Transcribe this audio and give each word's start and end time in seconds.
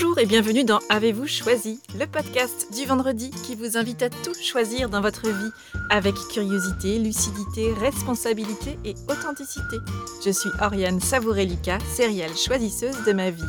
Bonjour 0.00 0.20
et 0.20 0.26
bienvenue 0.26 0.62
dans 0.62 0.78
Avez-vous 0.90 1.26
choisi, 1.26 1.80
le 1.98 2.06
podcast 2.06 2.68
du 2.72 2.86
vendredi 2.86 3.32
qui 3.44 3.56
vous 3.56 3.76
invite 3.76 4.00
à 4.04 4.08
tout 4.08 4.32
choisir 4.40 4.88
dans 4.88 5.00
votre 5.00 5.28
vie 5.28 5.50
avec 5.90 6.14
curiosité, 6.30 7.00
lucidité, 7.00 7.72
responsabilité 7.72 8.78
et 8.84 8.94
authenticité. 9.08 9.78
Je 10.24 10.30
suis 10.30 10.50
Oriane 10.62 11.00
Savourelica, 11.00 11.78
céréale 11.80 12.36
choisisseuse 12.36 13.04
de 13.08 13.12
ma 13.12 13.30
vie. 13.30 13.42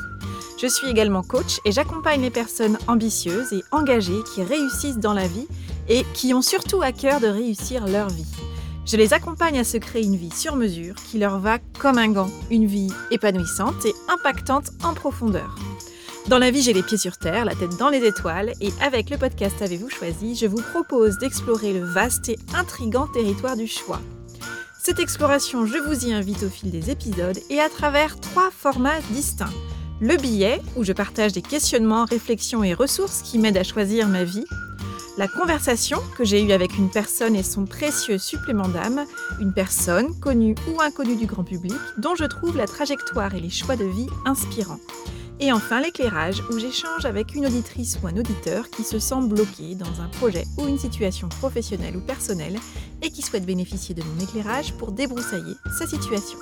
Je 0.59 0.65
suis 0.65 0.89
également 0.89 1.21
coach 1.21 1.59
et 1.65 1.71
j'accompagne 1.71 2.23
les 2.23 2.31
personnes 2.31 2.79
ambitieuses 2.87 3.53
et 3.53 3.63
engagées 3.71 4.23
qui 4.33 4.41
réussissent 4.41 4.97
dans 4.97 5.13
la 5.13 5.27
vie 5.27 5.47
et 5.87 6.03
qui 6.15 6.33
ont 6.33 6.41
surtout 6.41 6.81
à 6.81 6.91
cœur 6.91 7.19
de 7.19 7.27
réussir 7.27 7.85
leur 7.85 8.09
vie. 8.09 8.25
Je 8.87 8.97
les 8.97 9.13
accompagne 9.13 9.59
à 9.59 9.63
se 9.63 9.77
créer 9.77 10.03
une 10.03 10.15
vie 10.15 10.33
sur 10.33 10.55
mesure 10.55 10.95
qui 10.95 11.19
leur 11.19 11.37
va 11.37 11.59
comme 11.77 11.99
un 11.99 12.09
gant, 12.09 12.31
une 12.49 12.65
vie 12.65 12.91
épanouissante 13.11 13.85
et 13.85 13.93
impactante 14.07 14.71
en 14.83 14.95
profondeur. 14.95 15.55
Dans 16.29 16.37
la 16.37 16.51
vie, 16.51 16.61
j'ai 16.61 16.73
les 16.73 16.83
pieds 16.83 16.99
sur 16.99 17.17
terre, 17.17 17.43
la 17.43 17.55
tête 17.55 17.75
dans 17.79 17.89
les 17.89 18.05
étoiles, 18.05 18.53
et 18.61 18.69
avec 18.83 19.09
le 19.09 19.17
podcast 19.17 19.63
Avez-vous 19.63 19.89
choisi, 19.89 20.35
je 20.35 20.45
vous 20.45 20.61
propose 20.61 21.17
d'explorer 21.17 21.73
le 21.73 21.83
vaste 21.83 22.29
et 22.29 22.37
intrigant 22.53 23.07
territoire 23.07 23.57
du 23.57 23.65
choix. 23.65 23.99
Cette 24.79 24.99
exploration, 24.99 25.65
je 25.65 25.79
vous 25.79 26.05
y 26.05 26.13
invite 26.13 26.43
au 26.43 26.49
fil 26.49 26.69
des 26.69 26.91
épisodes 26.91 27.39
et 27.49 27.59
à 27.59 27.67
travers 27.67 28.19
trois 28.19 28.51
formats 28.51 29.01
distincts. 29.09 29.49
Le 30.01 30.17
billet, 30.17 30.61
où 30.75 30.83
je 30.83 30.93
partage 30.93 31.31
des 31.31 31.41
questionnements, 31.41 32.05
réflexions 32.05 32.63
et 32.63 32.75
ressources 32.75 33.23
qui 33.23 33.39
m'aident 33.39 33.57
à 33.57 33.63
choisir 33.63 34.07
ma 34.07 34.23
vie 34.23 34.45
la 35.17 35.27
conversation 35.27 35.97
que 36.15 36.23
j'ai 36.23 36.41
eue 36.43 36.51
avec 36.51 36.77
une 36.77 36.91
personne 36.91 37.35
et 37.35 37.43
son 37.43 37.65
précieux 37.65 38.19
supplément 38.19 38.69
d'âme, 38.69 39.03
une 39.41 39.51
personne, 39.51 40.17
connue 40.19 40.55
ou 40.71 40.79
inconnue 40.79 41.17
du 41.17 41.25
grand 41.25 41.43
public, 41.43 41.73
dont 41.97 42.15
je 42.15 42.23
trouve 42.23 42.55
la 42.55 42.67
trajectoire 42.67 43.33
et 43.33 43.41
les 43.41 43.49
choix 43.49 43.75
de 43.75 43.83
vie 43.83 44.07
inspirants. 44.25 44.79
Et 45.41 45.53
enfin 45.53 45.81
l'éclairage, 45.81 46.43
où 46.51 46.59
j'échange 46.59 47.05
avec 47.05 47.33
une 47.33 47.45
auditrice 47.45 47.97
ou 48.03 48.07
un 48.07 48.17
auditeur 48.17 48.69
qui 48.69 48.83
se 48.83 48.99
sent 48.99 49.21
bloqué 49.23 49.73
dans 49.75 50.01
un 50.01 50.09
projet 50.09 50.43
ou 50.57 50.67
une 50.67 50.77
situation 50.77 51.29
professionnelle 51.29 51.95
ou 51.95 52.01
personnelle 52.01 52.59
et 53.01 53.09
qui 53.09 53.21
souhaite 53.21 53.45
bénéficier 53.45 53.95
de 53.95 54.03
mon 54.03 54.21
éclairage 54.21 54.73
pour 54.73 54.91
débroussailler 54.91 55.55
sa 55.77 55.87
situation. 55.87 56.39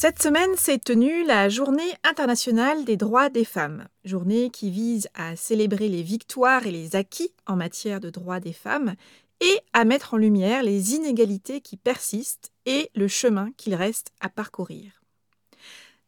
Cette 0.00 0.22
semaine 0.22 0.56
s'est 0.56 0.78
tenue 0.78 1.26
la 1.26 1.50
Journée 1.50 1.92
internationale 2.04 2.86
des 2.86 2.96
droits 2.96 3.28
des 3.28 3.44
femmes, 3.44 3.86
journée 4.02 4.48
qui 4.48 4.70
vise 4.70 5.08
à 5.12 5.36
célébrer 5.36 5.90
les 5.90 6.02
victoires 6.02 6.66
et 6.66 6.70
les 6.70 6.96
acquis 6.96 7.34
en 7.46 7.54
matière 7.54 8.00
de 8.00 8.08
droits 8.08 8.40
des 8.40 8.54
femmes 8.54 8.94
et 9.42 9.58
à 9.74 9.84
mettre 9.84 10.14
en 10.14 10.16
lumière 10.16 10.62
les 10.62 10.94
inégalités 10.94 11.60
qui 11.60 11.76
persistent 11.76 12.50
et 12.64 12.90
le 12.94 13.08
chemin 13.08 13.50
qu'il 13.58 13.74
reste 13.74 14.12
à 14.20 14.30
parcourir. 14.30 15.02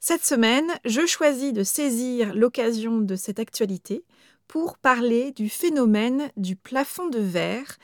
Cette 0.01 0.25
semaine, 0.25 0.73
je 0.87 1.05
choisis 1.05 1.53
de 1.53 1.63
saisir 1.63 2.35
l'occasion 2.35 2.99
de 2.99 3.15
cette 3.15 3.41
actualité 3.41 4.07
pour 4.49 4.79
parler 4.79 5.33
du 5.33 5.51
phénomène 5.51 6.31
du 6.39 6.57
plafond 6.57 7.11
de 7.11 7.21
verre 7.21 7.77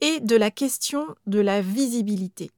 et 0.00 0.20
de 0.20 0.36
la 0.36 0.52
question 0.52 1.08
de 1.26 1.40
la 1.40 1.60
visibilité. 1.60 2.52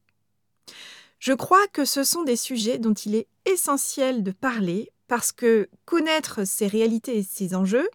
Je 1.19 1.33
crois 1.33 1.67
que 1.69 1.85
ce 1.85 2.05
sont 2.05 2.23
des 2.23 2.37
sujets 2.37 2.79
dont 2.79 2.95
il 2.95 3.15
est 3.15 3.27
essentiel 3.45 4.23
de 4.23 4.31
parler 4.31 4.91
parce 5.09 5.33
que 5.33 5.69
connaître 5.85 6.47
ces 6.47 6.67
réalités 6.67 7.19
et 7.19 7.23
ces 7.23 7.55
enjeux, 7.55 7.89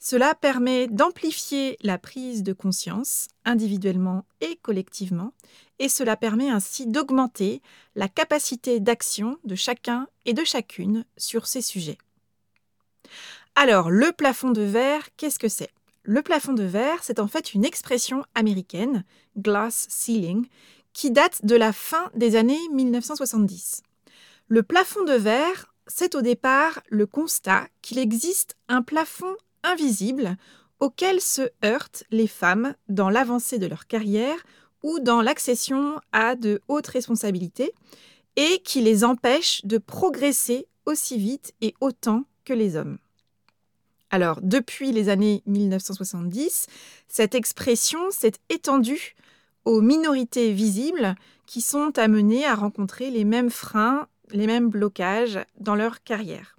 cela 0.00 0.34
permet 0.34 0.88
d'amplifier 0.88 1.78
la 1.82 1.98
prise 1.98 2.42
de 2.42 2.52
conscience 2.52 3.28
individuellement 3.44 4.26
et 4.40 4.56
collectivement, 4.56 5.32
et 5.78 5.88
cela 5.88 6.16
permet 6.16 6.50
ainsi 6.50 6.86
d'augmenter 6.86 7.62
la 7.94 8.08
capacité 8.08 8.80
d'action 8.80 9.38
de 9.44 9.54
chacun 9.54 10.06
et 10.26 10.34
de 10.34 10.44
chacune 10.44 11.04
sur 11.16 11.46
ces 11.46 11.62
sujets. 11.62 11.98
Alors, 13.54 13.90
le 13.90 14.12
plafond 14.12 14.50
de 14.50 14.62
verre, 14.62 15.08
qu'est-ce 15.16 15.38
que 15.38 15.48
c'est? 15.48 15.70
Le 16.02 16.20
plafond 16.20 16.52
de 16.52 16.64
verre, 16.64 17.02
c'est 17.02 17.20
en 17.20 17.28
fait 17.28 17.54
une 17.54 17.64
expression 17.64 18.24
américaine, 18.34 19.04
glass 19.38 19.86
ceiling, 19.88 20.46
qui 20.94 21.10
date 21.10 21.44
de 21.44 21.56
la 21.56 21.72
fin 21.72 22.10
des 22.14 22.36
années 22.36 22.60
1970. 22.72 23.82
Le 24.48 24.62
plafond 24.62 25.04
de 25.04 25.12
verre, 25.12 25.74
c'est 25.86 26.14
au 26.14 26.22
départ 26.22 26.80
le 26.88 27.06
constat 27.06 27.66
qu'il 27.82 27.98
existe 27.98 28.56
un 28.68 28.80
plafond 28.80 29.34
invisible 29.62 30.36
auquel 30.80 31.20
se 31.20 31.42
heurtent 31.64 32.04
les 32.10 32.26
femmes 32.26 32.74
dans 32.88 33.10
l'avancée 33.10 33.58
de 33.58 33.66
leur 33.66 33.86
carrière 33.86 34.38
ou 34.82 35.00
dans 35.00 35.20
l'accession 35.20 36.00
à 36.12 36.36
de 36.36 36.60
hautes 36.68 36.86
responsabilités 36.86 37.72
et 38.36 38.60
qui 38.64 38.80
les 38.80 39.04
empêche 39.04 39.64
de 39.64 39.78
progresser 39.78 40.66
aussi 40.86 41.18
vite 41.18 41.54
et 41.60 41.74
autant 41.80 42.24
que 42.44 42.52
les 42.52 42.76
hommes. 42.76 42.98
Alors, 44.10 44.40
depuis 44.42 44.92
les 44.92 45.08
années 45.08 45.42
1970, 45.46 46.66
cette 47.08 47.34
expression 47.34 48.10
s'est 48.10 48.34
étendue 48.48 49.16
aux 49.64 49.80
minorités 49.80 50.52
visibles 50.52 51.14
qui 51.46 51.60
sont 51.60 51.98
amenées 51.98 52.44
à 52.44 52.54
rencontrer 52.54 53.10
les 53.10 53.24
mêmes 53.24 53.50
freins, 53.50 54.08
les 54.30 54.46
mêmes 54.46 54.68
blocages 54.68 55.38
dans 55.58 55.74
leur 55.74 56.02
carrière. 56.02 56.56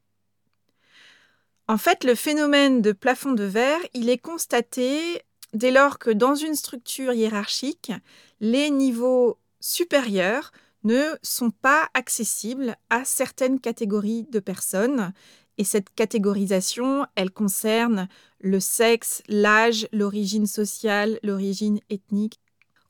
En 1.67 1.77
fait, 1.77 2.03
le 2.03 2.13
phénomène 2.13 2.81
de 2.81 2.91
plafond 2.91 3.31
de 3.31 3.43
verre, 3.43 3.79
il 3.93 4.09
est 4.09 4.19
constaté 4.19 5.21
dès 5.53 5.71
lors 5.71 5.97
que 5.97 6.11
dans 6.11 6.35
une 6.35 6.55
structure 6.55 7.13
hiérarchique, 7.13 7.91
les 8.39 8.69
niveaux 8.69 9.39
supérieurs 9.59 10.51
ne 10.83 11.15
sont 11.23 11.49
pas 11.49 11.89
accessibles 11.95 12.75
à 12.91 13.03
certaines 13.05 13.59
catégories 13.59 14.27
de 14.31 14.39
personnes. 14.39 15.11
Et 15.57 15.63
cette 15.63 15.89
catégorisation, 15.95 17.07
elle 17.15 17.31
concerne 17.31 18.07
le 18.39 18.59
sexe, 18.59 19.23
l'âge, 19.27 19.87
l'origine 19.91 20.45
sociale, 20.45 21.19
l'origine 21.23 21.79
ethnique, 21.89 22.39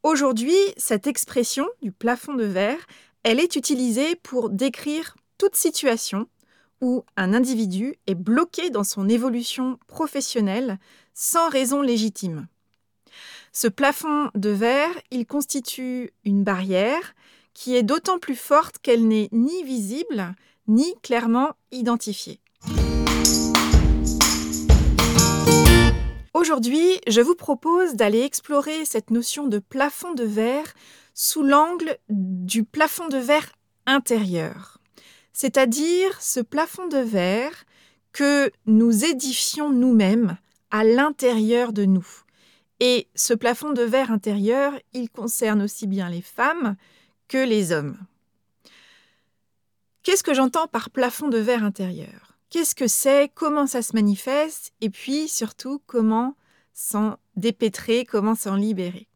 Aujourd'hui, 0.05 0.53
cette 0.77 1.07
expression 1.07 1.67
du 1.81 1.91
plafond 1.91 2.35
de 2.35 2.43
verre, 2.43 2.85
elle 3.23 3.39
est 3.39 3.55
utilisée 3.55 4.15
pour 4.15 4.51
décrire 4.51 5.15
toute 5.39 5.55
situation 5.55 6.27
où 6.79 7.03
un 7.17 7.33
individu 7.33 7.95
est 8.05 8.13
bloqué 8.13 8.69
dans 8.69 8.83
son 8.83 9.09
évolution 9.09 9.79
professionnelle 9.87 10.77
sans 11.15 11.49
raison 11.49 11.81
légitime. 11.81 12.45
Ce 13.51 13.67
plafond 13.67 14.29
de 14.35 14.51
verre, 14.51 14.93
il 15.09 15.25
constitue 15.25 16.11
une 16.23 16.43
barrière 16.43 17.15
qui 17.55 17.75
est 17.75 17.81
d'autant 17.81 18.19
plus 18.19 18.35
forte 18.35 18.77
qu'elle 18.77 19.07
n'est 19.07 19.29
ni 19.31 19.63
visible 19.63 20.35
ni 20.67 20.93
clairement 21.01 21.55
identifiée. 21.71 22.39
Aujourd'hui, 26.35 26.99
je 27.07 27.21
vous 27.21 27.33
propose 27.33 27.93
d'aller 27.93 28.19
explorer 28.19 28.83
cette 28.83 29.09
notion 29.09 29.47
de 29.47 29.57
plafond 29.57 30.13
de 30.13 30.25
verre 30.25 30.73
sous 31.13 31.43
l'angle 31.43 31.97
du 32.09 32.65
plafond 32.65 33.07
de 33.07 33.17
verre 33.17 33.53
intérieur, 33.85 34.79
c'est-à-dire 35.31 36.21
ce 36.21 36.41
plafond 36.41 36.87
de 36.87 36.97
verre 36.97 37.63
que 38.11 38.51
nous 38.65 39.05
édifions 39.05 39.69
nous-mêmes 39.69 40.37
à 40.71 40.83
l'intérieur 40.83 41.71
de 41.71 41.85
nous. 41.85 42.07
Et 42.81 43.07
ce 43.15 43.33
plafond 43.33 43.71
de 43.71 43.83
verre 43.83 44.11
intérieur, 44.11 44.73
il 44.91 45.09
concerne 45.09 45.61
aussi 45.61 45.87
bien 45.87 46.09
les 46.09 46.21
femmes 46.21 46.75
que 47.29 47.37
les 47.37 47.71
hommes. 47.71 47.97
Qu'est-ce 50.03 50.21
que 50.21 50.33
j'entends 50.33 50.67
par 50.67 50.89
plafond 50.89 51.29
de 51.29 51.37
verre 51.37 51.63
intérieur? 51.63 52.24
Qu'est-ce 52.55 52.73
que 52.73 52.87
c'est 52.87 53.29
Comment 53.35 53.67
ça 53.67 53.81
se 53.81 53.91
manifeste 53.93 54.71
Et 54.79 54.89
puis 54.89 55.27
surtout, 55.27 55.81
comment 55.87 56.37
s'en 56.73 57.17
dépêtrer 57.35 58.05
Comment 58.05 58.33
s'en 58.33 58.55
libérer 58.55 59.09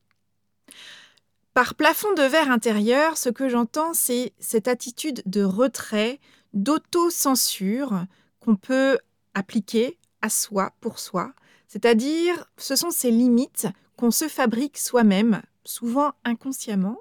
Par 1.53 1.75
plafond 1.75 2.13
de 2.15 2.23
verre 2.23 2.51
intérieur, 2.51 3.15
ce 3.15 3.29
que 3.29 3.47
j'entends, 3.47 3.93
c'est 3.93 4.33
cette 4.39 4.67
attitude 4.67 5.23
de 5.25 5.41
retrait, 5.41 6.19
d'auto-censure 6.51 8.03
qu'on 8.41 8.57
peut 8.57 8.99
appliquer 9.33 9.97
à 10.21 10.27
soi 10.29 10.73
pour 10.81 10.99
soi. 10.99 11.31
C'est-à-dire, 11.69 12.43
ce 12.57 12.75
sont 12.75 12.91
ces 12.91 13.09
limites 13.09 13.67
qu'on 13.95 14.11
se 14.11 14.27
fabrique 14.27 14.77
soi-même, 14.77 15.41
souvent 15.63 16.11
inconsciemment, 16.25 16.97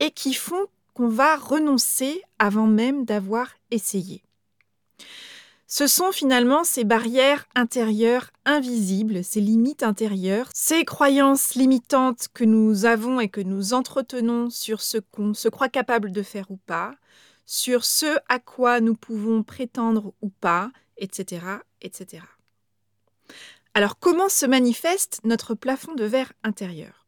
et 0.00 0.10
qui 0.10 0.34
font 0.34 0.66
qu'on 0.94 1.08
va 1.08 1.36
renoncer 1.36 2.20
avant 2.40 2.66
même 2.66 3.04
d'avoir 3.04 3.52
essayé. 3.70 4.24
Ce 5.70 5.86
sont 5.86 6.12
finalement 6.12 6.64
ces 6.64 6.84
barrières 6.84 7.46
intérieures 7.54 8.30
invisibles, 8.46 9.22
ces 9.22 9.42
limites 9.42 9.82
intérieures, 9.82 10.48
ces 10.54 10.86
croyances 10.86 11.56
limitantes 11.56 12.28
que 12.32 12.44
nous 12.44 12.86
avons 12.86 13.20
et 13.20 13.28
que 13.28 13.42
nous 13.42 13.74
entretenons 13.74 14.48
sur 14.48 14.80
ce 14.80 14.96
qu'on 14.96 15.34
se 15.34 15.50
croit 15.50 15.68
capable 15.68 16.10
de 16.10 16.22
faire 16.22 16.50
ou 16.50 16.56
pas, 16.56 16.94
sur 17.44 17.84
ce 17.84 18.16
à 18.30 18.38
quoi 18.38 18.80
nous 18.80 18.94
pouvons 18.94 19.42
prétendre 19.42 20.14
ou 20.22 20.30
pas, 20.30 20.70
etc., 20.96 21.44
etc. 21.82 22.24
Alors 23.74 23.98
comment 23.98 24.30
se 24.30 24.46
manifeste 24.46 25.20
notre 25.24 25.54
plafond 25.54 25.94
de 25.94 26.04
verre 26.04 26.32
intérieur? 26.44 27.06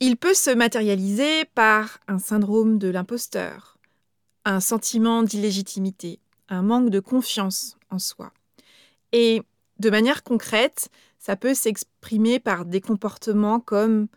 Il 0.00 0.18
peut 0.18 0.34
se 0.34 0.50
matérialiser 0.50 1.46
par 1.54 1.98
un 2.08 2.18
syndrome 2.18 2.78
de 2.78 2.88
l'imposteur, 2.88 3.78
un 4.44 4.60
sentiment 4.60 5.22
d'illégitimité, 5.22 6.20
un 6.48 6.62
manque 6.62 6.90
de 6.90 7.00
confiance 7.00 7.76
en 7.90 7.98
soi. 7.98 8.32
Et 9.12 9.42
de 9.78 9.90
manière 9.90 10.22
concrète, 10.22 10.88
ça 11.18 11.36
peut 11.36 11.54
s'exprimer 11.54 12.40
par 12.40 12.64
des 12.64 12.80
comportements 12.80 13.60
comme 13.60 14.08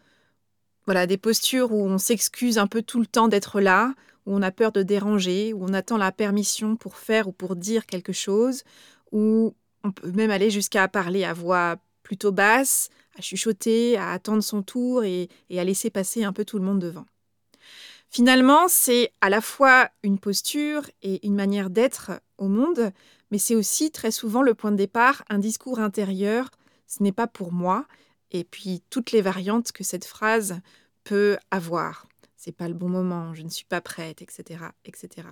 voilà, 0.86 1.08
des 1.08 1.18
postures 1.18 1.72
où 1.72 1.86
on 1.86 1.98
s'excuse 1.98 2.58
un 2.58 2.68
peu 2.68 2.82
tout 2.82 3.00
le 3.00 3.06
temps 3.06 3.28
d'être 3.28 3.62
là, 3.62 3.94
où 4.26 4.36
on 4.36 4.42
a 4.42 4.52
peur 4.52 4.72
de 4.72 4.84
déranger, 4.84 5.54
où 5.54 5.64
on 5.64 5.74
attend 5.74 5.98
la 5.98 6.12
permission 6.12 6.76
pour 6.76 6.98
faire 6.98 7.28
ou 7.28 7.32
pour 7.32 7.56
dire 7.56 7.86
quelque 7.86 8.14
chose, 8.14 8.64
où 9.12 9.54
on 9.84 9.92
peut 9.92 10.12
même 10.12 10.32
aller 10.32 10.50
jusqu'à 10.50 10.88
parler 10.88 11.24
à 11.24 11.34
voix 11.34 11.78
plutôt 12.04 12.32
basse, 12.32 12.90
à 13.18 13.22
chuchoter, 13.22 13.98
à 13.98 14.12
attendre 14.12 14.44
son 14.44 14.64
tour 14.64 15.04
et, 15.04 15.30
et 15.50 15.60
à 15.60 15.64
laisser 15.64 15.90
passer 15.90 16.24
un 16.24 16.34
peu 16.34 16.46
tout 16.46 16.58
le 16.58 16.66
monde 16.66 16.80
devant. 16.80 17.06
Finalement, 18.12 18.68
c'est 18.68 19.14
à 19.22 19.30
la 19.30 19.40
fois 19.40 19.90
une 20.04 20.20
posture 20.20 20.84
et 21.02 21.26
une 21.26 21.34
manière 21.34 21.70
d'être 21.70 22.12
au 22.38 22.50
monde, 22.50 22.92
mais 23.32 23.38
c'est 23.38 23.56
aussi 23.56 23.90
très 23.90 24.12
souvent 24.12 24.42
le 24.42 24.54
point 24.54 24.74
de 24.74 24.76
départ, 24.76 25.24
un 25.30 25.40
discours 25.40 25.80
intérieur, 25.80 26.52
ce 26.88 27.02
n'est 27.04 27.14
pas 27.14 27.28
pour 27.28 27.54
moi, 27.54 27.88
et 28.32 28.44
puis 28.44 28.84
toutes 28.90 29.14
les 29.14 29.22
variantes 29.22 29.72
que 29.72 29.86
cette 29.86 30.04
phrase 30.04 30.60
peut 31.06 31.38
avoir. 31.52 32.06
C'est 32.36 32.52
pas 32.52 32.68
le 32.68 32.74
bon 32.74 32.90
moment, 32.90 33.34
je 33.34 33.44
ne 33.44 33.50
suis 33.50 33.64
pas 33.64 33.80
prête, 33.80 34.22
etc., 34.22 34.66
etc. 34.84 35.26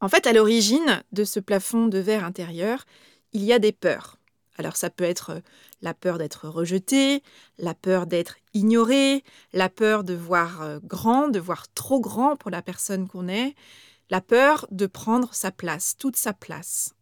En 0.00 0.08
fait, 0.08 0.26
à 0.26 0.32
l'origine 0.32 1.02
de 1.12 1.24
ce 1.24 1.38
plafond 1.38 1.86
de 1.88 1.98
verre 1.98 2.24
intérieur, 2.24 2.86
il 3.34 3.44
y 3.44 3.52
a 3.52 3.58
des 3.58 3.72
peurs. 3.72 4.18
Alors 4.56 4.76
ça 4.76 4.88
peut 4.88 5.04
être 5.04 5.42
la 5.86 5.94
peur 5.94 6.18
d'être 6.18 6.48
rejeté, 6.48 7.22
la 7.58 7.72
peur 7.72 8.08
d'être 8.08 8.38
ignoré, 8.54 9.22
la 9.52 9.68
peur 9.68 10.02
de 10.02 10.14
voir 10.14 10.62
euh, 10.62 10.80
grand, 10.82 11.28
de 11.28 11.38
voir 11.38 11.72
trop 11.74 12.00
grand 12.00 12.34
pour 12.34 12.50
la 12.50 12.60
personne 12.60 13.06
qu'on 13.06 13.28
est, 13.28 13.54
la 14.10 14.20
peur 14.20 14.66
de 14.72 14.86
prendre 14.86 15.32
sa 15.32 15.52
place, 15.52 15.96
toute 15.96 16.16
sa 16.16 16.32
place. 16.32 16.96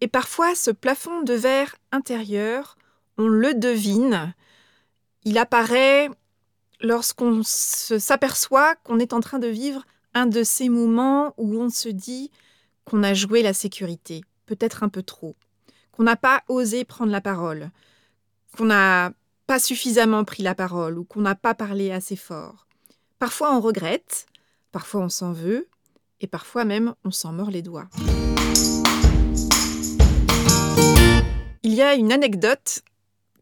Et 0.00 0.08
parfois, 0.08 0.56
ce 0.56 0.72
plafond 0.72 1.22
de 1.22 1.34
verre 1.34 1.76
intérieur, 1.92 2.76
on 3.16 3.28
le 3.28 3.54
devine, 3.54 4.34
il 5.22 5.38
apparaît 5.38 6.10
lorsqu'on 6.80 7.42
s'aperçoit 7.44 8.74
qu'on 8.82 8.98
est 8.98 9.12
en 9.12 9.20
train 9.20 9.38
de 9.38 9.46
vivre 9.46 9.84
un 10.14 10.26
de 10.26 10.42
ces 10.42 10.68
moments 10.68 11.32
où 11.36 11.60
on 11.60 11.70
se 11.70 11.88
dit 11.88 12.32
qu'on 12.84 13.04
a 13.04 13.14
joué 13.14 13.42
la 13.42 13.54
sécurité, 13.54 14.24
peut-être 14.46 14.82
un 14.82 14.88
peu 14.88 15.04
trop, 15.04 15.36
qu'on 15.98 16.04
n'a 16.04 16.16
pas 16.16 16.44
osé 16.46 16.84
prendre 16.84 17.10
la 17.10 17.20
parole, 17.20 17.72
qu'on 18.56 18.66
n'a 18.66 19.10
pas 19.48 19.58
suffisamment 19.58 20.22
pris 20.22 20.44
la 20.44 20.54
parole 20.54 20.96
ou 20.96 21.02
qu'on 21.02 21.20
n'a 21.20 21.34
pas 21.34 21.54
parlé 21.54 21.90
assez 21.90 22.14
fort. 22.14 22.68
Parfois 23.18 23.52
on 23.52 23.60
regrette, 23.60 24.26
parfois 24.70 25.00
on 25.00 25.08
s'en 25.08 25.32
veut, 25.32 25.66
et 26.20 26.28
parfois 26.28 26.64
même 26.64 26.94
on 27.04 27.10
s'en 27.10 27.32
mord 27.32 27.50
les 27.50 27.62
doigts. 27.62 27.88
Il 31.64 31.74
y 31.74 31.82
a 31.82 31.94
une 31.94 32.12
anecdote 32.12 32.82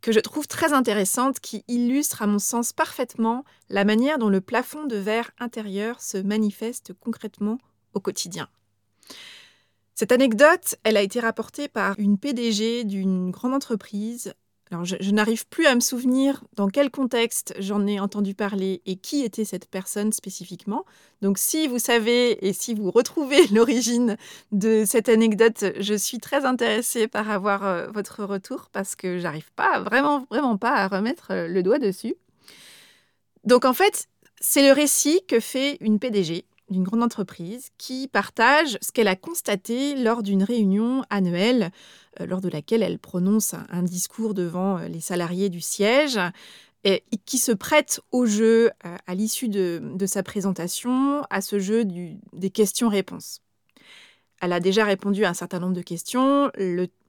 que 0.00 0.10
je 0.10 0.20
trouve 0.20 0.46
très 0.46 0.72
intéressante 0.72 1.40
qui 1.40 1.62
illustre 1.68 2.22
à 2.22 2.26
mon 2.26 2.38
sens 2.38 2.72
parfaitement 2.72 3.44
la 3.68 3.84
manière 3.84 4.18
dont 4.18 4.30
le 4.30 4.40
plafond 4.40 4.86
de 4.86 4.96
verre 4.96 5.30
intérieur 5.40 6.00
se 6.00 6.16
manifeste 6.16 6.94
concrètement 7.00 7.58
au 7.92 8.00
quotidien. 8.00 8.48
Cette 9.96 10.12
anecdote, 10.12 10.76
elle 10.84 10.98
a 10.98 11.02
été 11.02 11.20
rapportée 11.20 11.68
par 11.68 11.98
une 11.98 12.18
PDG 12.18 12.84
d'une 12.84 13.30
grande 13.30 13.54
entreprise 13.54 14.34
alors, 14.72 14.84
je, 14.84 15.10
n'arrive 15.12 15.46
plus 15.46 15.66
à 15.66 15.76
me 15.76 15.80
souvenir 15.80 16.42
dans 16.54 16.66
quel 16.68 16.90
contexte 16.90 17.54
j'en 17.60 17.86
ai 17.86 18.00
entendu 18.00 18.34
parler 18.34 18.82
et 18.84 18.96
qui 18.96 19.22
était 19.22 19.44
cette 19.44 19.70
personne 19.70 20.12
spécifiquement. 20.12 20.84
Donc, 21.22 21.38
si 21.38 21.68
vous 21.68 21.78
savez 21.78 22.44
et 22.44 22.52
si 22.52 22.74
vous 22.74 22.90
retrouvez 22.90 23.46
l'origine 23.52 24.16
de 24.50 24.82
cette 24.84 25.08
anecdote, 25.08 25.66
je 25.78 25.94
suis 25.94 26.18
très 26.18 26.44
intéressée 26.44 27.06
par 27.06 27.30
avoir 27.30 27.64
euh, 27.64 27.86
votre 27.92 28.24
retour 28.24 28.68
parce 28.72 28.96
que 28.96 29.18
j'arrive 29.20 29.52
pas, 29.52 29.78
vraiment, 29.78 30.26
vraiment 30.30 30.56
pas 30.56 30.74
à 30.74 30.88
remettre 30.88 31.28
euh, 31.30 31.46
le 31.46 31.62
doigt 31.62 31.78
dessus. 31.78 32.16
Donc, 33.44 33.64
en 33.64 33.72
fait, 33.72 34.08
c'est 34.40 34.66
le 34.66 34.72
récit 34.72 35.22
que 35.28 35.38
fait 35.38 35.76
une 35.80 36.00
PDG 36.00 36.44
d'une 36.70 36.82
grande 36.82 37.02
entreprise 37.02 37.70
qui 37.78 38.08
partage 38.08 38.78
ce 38.80 38.92
qu'elle 38.92 39.08
a 39.08 39.16
constaté 39.16 39.94
lors 39.94 40.22
d'une 40.22 40.42
réunion 40.42 41.04
annuelle 41.10 41.70
euh, 42.20 42.26
lors 42.26 42.40
de 42.40 42.48
laquelle 42.48 42.82
elle 42.82 42.98
prononce 42.98 43.54
un, 43.70 43.82
discours 43.82 44.34
devant 44.34 44.78
euh, 44.78 44.88
les 44.88 45.00
salariés 45.00 45.48
du 45.48 45.60
siège 45.60 46.18
et 46.84 47.02
qui 47.24 47.38
se 47.38 47.50
prête 47.50 48.00
au 48.12 48.26
jeu 48.26 48.70
euh, 48.84 48.96
à 49.08 49.14
l'issue 49.16 49.48
de, 49.48 50.06
sa 50.06 50.22
présentation, 50.22 51.22
à 51.30 51.40
ce 51.40 51.58
jeu 51.58 51.84
des 51.84 52.50
questions-réponses. 52.50 53.40
Elle 54.40 54.52
a 54.52 54.60
déjà 54.60 54.84
répondu 54.84 55.24
à 55.24 55.30
un 55.30 55.34
certain 55.34 55.58
nombre 55.58 55.72
de 55.72 55.82
questions, 55.82 56.52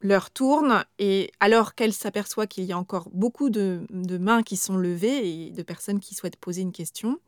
l'heure 0.02 0.32
tourne, 0.32 0.84
et 0.98 1.30
alors 1.40 1.76
qu'elle 1.76 1.94
s'aperçoit 1.94 2.48
qu'il 2.48 2.64
y 2.64 2.72
a 2.72 2.78
encore 2.78 3.10
beaucoup 3.14 3.52
de, 3.52 3.86
de, 3.92 4.18
mains 4.18 4.42
qui 4.42 4.58
sont 4.58 4.78
levées 4.78 5.48
et 5.48 5.52
de 5.52 5.62
personnes 5.62 6.00
qui 6.00 6.16
souhaitent 6.16 6.38
poser 6.38 6.62
une 6.62 6.72
question, 6.72 7.20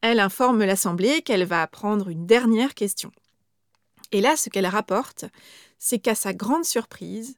elle 0.00 0.20
informe 0.20 0.64
l'Assemblée 0.64 1.22
qu'elle 1.22 1.44
va 1.44 1.66
prendre 1.66 2.08
une 2.08 2.26
dernière 2.26 2.74
question. 2.74 3.10
Et 4.12 4.20
là, 4.20 4.36
ce 4.36 4.48
qu'elle 4.48 4.66
rapporte, 4.66 5.24
c'est 5.78 5.98
qu'à 5.98 6.14
sa 6.14 6.32
grande 6.32 6.64
surprise, 6.64 7.36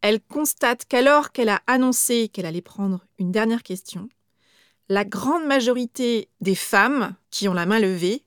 elle 0.00 0.20
constate 0.20 0.84
qu'alors 0.84 1.32
qu'elle 1.32 1.48
a 1.48 1.62
annoncé 1.66 2.28
qu'elle 2.28 2.46
allait 2.46 2.60
prendre 2.60 3.06
une 3.18 3.32
dernière 3.32 3.62
question, 3.62 4.08
la 4.88 5.04
grande 5.04 5.46
majorité 5.46 6.28
des 6.40 6.54
femmes 6.54 7.14
qui 7.30 7.48
ont 7.48 7.54
la 7.54 7.66
main 7.66 7.78
levée 7.78 8.22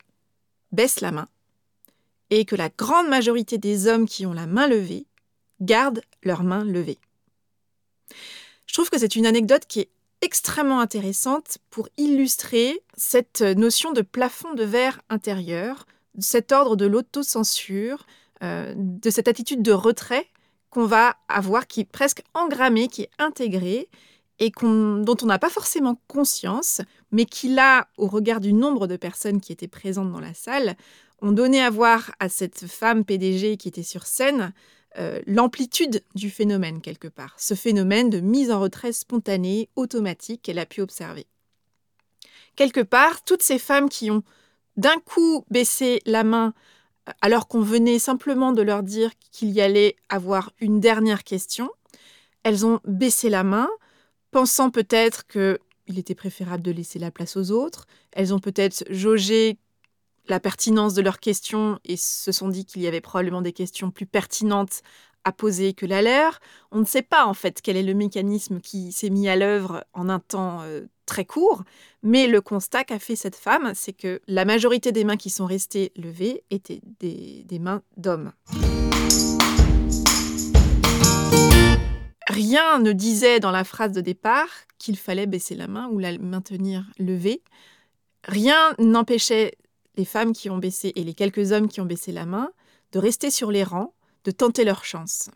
baissent 0.72 1.02
la 1.02 1.12
main 1.12 1.28
et 2.30 2.46
que 2.46 2.56
la 2.56 2.70
grande 2.70 3.08
majorité 3.08 3.58
des 3.58 3.88
hommes 3.88 4.08
qui 4.08 4.26
ont 4.26 4.34
la 4.34 4.48
main 4.48 4.68
levée 4.68 5.06
gardent 5.62 6.02
leur 6.24 6.44
main 6.44 6.64
levée. 6.64 6.98
Je 8.66 8.74
trouve 8.74 8.90
que 8.90 8.98
c'est 8.98 9.16
une 9.16 9.26
anecdote 9.26 9.66
qui 9.68 9.82
est 9.82 9.90
extrêmement 10.22 10.80
intéressante 10.80 11.58
pour 11.70 11.90
illustrer 11.98 12.82
cette 12.96 13.42
notion 13.42 13.92
de 13.92 14.02
plafond 14.02 14.54
de 14.54 14.64
verre 14.64 15.02
intérieur, 15.10 15.86
cet 16.20 16.52
ordre 16.52 16.76
de 16.76 16.86
l'autocensure, 16.86 18.06
euh, 18.44 18.74
de 18.76 19.10
cette 19.10 19.28
attitude 19.28 19.62
de 19.62 19.72
retrait 19.72 20.28
qu'on 20.70 20.86
va 20.86 21.16
avoir, 21.28 21.68
qui 21.68 21.82
est 21.82 21.90
presque 21.90 22.24
engrammée, 22.34 22.88
qui 22.88 23.04
est 23.04 23.12
intégrée 23.18 23.90
et 24.40 24.52
dont 24.62 25.16
on 25.22 25.26
n'a 25.26 25.40
pas 25.40 25.50
forcément 25.50 26.02
conscience, 26.08 26.82
mais 27.12 27.26
qui 27.26 27.48
là, 27.48 27.88
au 27.98 28.08
regard 28.08 28.42
du 28.42 28.52
nombre 28.52 28.88
de 28.88 28.98
personnes 28.98 29.40
qui 29.40 29.54
étaient 29.54 29.70
présentes 29.70 30.12
dans 30.12 30.20
la 30.20 30.34
salle, 30.34 30.76
ont 31.22 31.32
donné 31.32 31.62
à 31.62 31.70
voir 31.70 32.12
à 32.20 32.28
cette 32.28 32.68
femme 32.68 33.06
PDG 33.06 33.56
qui 33.56 33.70
était 33.70 33.84
sur 33.84 34.06
scène 34.06 34.54
euh, 34.98 35.22
l'amplitude 35.28 36.04
du 36.16 36.30
phénomène 36.30 36.82
quelque 36.82 37.08
part, 37.08 37.36
ce 37.38 37.54
phénomène 37.54 38.10
de 38.10 38.20
mise 38.20 38.52
en 38.52 38.60
retrait 38.60 38.94
spontanée, 38.94 39.70
automatique 39.76 40.42
qu'elle 40.44 40.60
a 40.60 40.66
pu 40.66 40.82
observer. 40.82 41.26
Quelque 42.56 42.82
part, 42.82 43.24
toutes 43.24 43.44
ces 43.44 43.60
femmes 43.60 43.90
qui 43.90 44.10
ont 44.10 44.24
d'un 44.78 44.98
coup 45.00 45.46
baissé 45.50 46.02
la 46.06 46.24
main 46.24 46.54
alors 47.22 47.48
qu'on 47.48 47.62
venait 47.62 48.00
simplement 48.00 48.52
de 48.52 48.62
leur 48.62 48.84
dire 48.84 49.12
qu'il 49.32 49.52
y 49.52 49.62
allait 49.62 49.96
avoir 50.10 50.52
une 50.60 50.80
dernière 50.80 51.24
question, 51.24 51.70
elles 52.44 52.66
ont 52.66 52.80
baissé 52.86 53.30
la 53.30 53.44
main, 53.44 53.70
pensant 54.32 54.70
peut-être 54.70 55.28
qu'il 55.28 56.00
était 56.00 56.16
préférable 56.16 56.64
de 56.64 56.72
laisser 56.72 57.00
la 57.00 57.12
place 57.12 57.38
aux 57.38 57.52
autres. 57.52 57.86
Elles 58.12 58.34
ont 58.34 58.40
peut-être 58.40 58.84
jaugé 58.90 59.58
la 60.28 60.40
pertinence 60.40 60.94
de 60.94 61.02
leurs 61.02 61.20
questions 61.20 61.80
et 61.86 61.98
se 61.98 62.32
sont 62.32 62.50
dit 62.50 62.66
qu'il 62.66 62.82
y 62.82 62.88
avait 62.88 63.02
probablement 63.02 63.42
des 63.42 63.54
questions 63.54 63.92
plus 63.92 64.06
pertinentes 64.06 64.82
à 65.24 65.32
poser 65.32 65.74
que 65.74 65.86
la 65.86 66.02
leur. 66.02 66.40
On 66.72 66.80
ne 66.80 66.86
sait 66.86 67.02
pas 67.02 67.26
en 67.26 67.34
fait 67.34 67.62
quel 67.62 67.78
est 67.78 67.84
le 67.84 67.94
mécanisme 67.94 68.62
qui 68.62 68.92
s'est 68.92 69.10
mis 69.10 69.28
à 69.28 69.36
l'œuvre 69.36 69.84
en 69.94 70.08
un 70.08 70.20
temps 70.20 70.62
euh, 70.62 70.86
très 71.06 71.26
court, 71.26 71.64
mais 72.04 72.28
le 72.28 72.42
constat 72.42 72.84
qu'a 72.84 73.00
fait 73.00 73.16
cette 73.16 73.36
femme, 73.36 73.74
c'est 73.76 73.94
que 73.94 74.22
la 74.28 74.46
majorité 74.46 74.92
des 74.92 75.04
mains 75.04 75.18
qui 75.18 75.30
sont 75.30 75.46
restées 75.46 75.92
levées 75.96 76.44
étaient 76.52 76.82
des, 77.00 77.44
des 77.46 77.60
mains 77.60 77.82
d'hommes. 77.98 78.32
Rien 82.28 82.80
ne 82.80 82.92
disait 82.92 83.40
dans 83.40 83.52
la 83.52 83.64
phrase 83.64 83.92
de 83.92 84.02
départ 84.02 84.50
qu'il 84.78 84.98
fallait 84.98 85.28
baisser 85.28 85.56
la 85.56 85.68
main 85.68 85.88
ou 85.90 86.00
la 86.00 86.18
maintenir 86.18 86.86
levée. 86.98 87.42
Rien 88.28 88.74
n'empêchait 88.80 89.58
les 89.98 90.06
femmes 90.06 90.34
qui 90.34 90.50
ont 90.50 90.58
baissé 90.58 90.94
et 90.96 91.04
les 91.04 91.14
quelques 91.14 91.52
hommes 91.52 91.68
qui 91.68 91.82
ont 91.82 91.86
baissé 91.86 92.12
la 92.12 92.26
main 92.26 92.52
de 92.92 93.00
rester 93.00 93.32
sur 93.32 93.52
les 93.52 93.64
rangs, 93.64 93.94
de 94.24 94.32
tenter 94.32 94.64
leur 94.64 94.86
chance. 94.86 95.30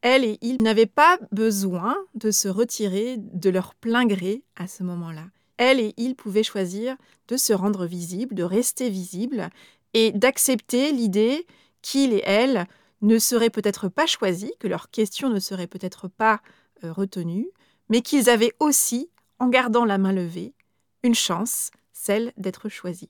Elle 0.00 0.24
et 0.24 0.38
il 0.42 0.60
n'avaient 0.62 0.86
pas 0.86 1.18
besoin 1.30 1.96
de 2.14 2.30
se 2.30 2.48
retirer 2.48 3.16
de 3.18 3.50
leur 3.50 3.74
plein 3.74 4.04
gré 4.04 4.42
à 4.56 4.66
ce 4.66 4.82
moment-là. 4.82 5.26
Elle 5.56 5.78
et 5.78 5.94
il 5.96 6.16
pouvaient 6.16 6.42
choisir 6.42 6.96
de 7.28 7.36
se 7.36 7.52
rendre 7.52 7.86
visibles, 7.86 8.34
de 8.34 8.42
rester 8.42 8.90
visibles 8.90 9.48
et 9.94 10.10
d'accepter 10.10 10.90
l'idée 10.90 11.46
qu'ils 11.82 12.14
et 12.14 12.22
elles 12.24 12.66
ne 13.00 13.18
seraient 13.18 13.50
peut-être 13.50 13.88
pas 13.88 14.06
choisis, 14.06 14.50
que 14.58 14.68
leurs 14.68 14.90
questions 14.90 15.28
ne 15.28 15.40
seraient 15.40 15.66
peut-être 15.66 16.08
pas 16.08 16.40
euh, 16.84 16.92
retenues, 16.92 17.48
mais 17.88 18.00
qu'ils 18.00 18.30
avaient 18.30 18.54
aussi, 18.60 19.10
en 19.38 19.48
gardant 19.48 19.84
la 19.84 19.98
main 19.98 20.12
levée, 20.12 20.54
une 21.02 21.14
chance, 21.14 21.70
celle 22.04 22.32
d'être 22.36 22.68
choisis. 22.68 23.08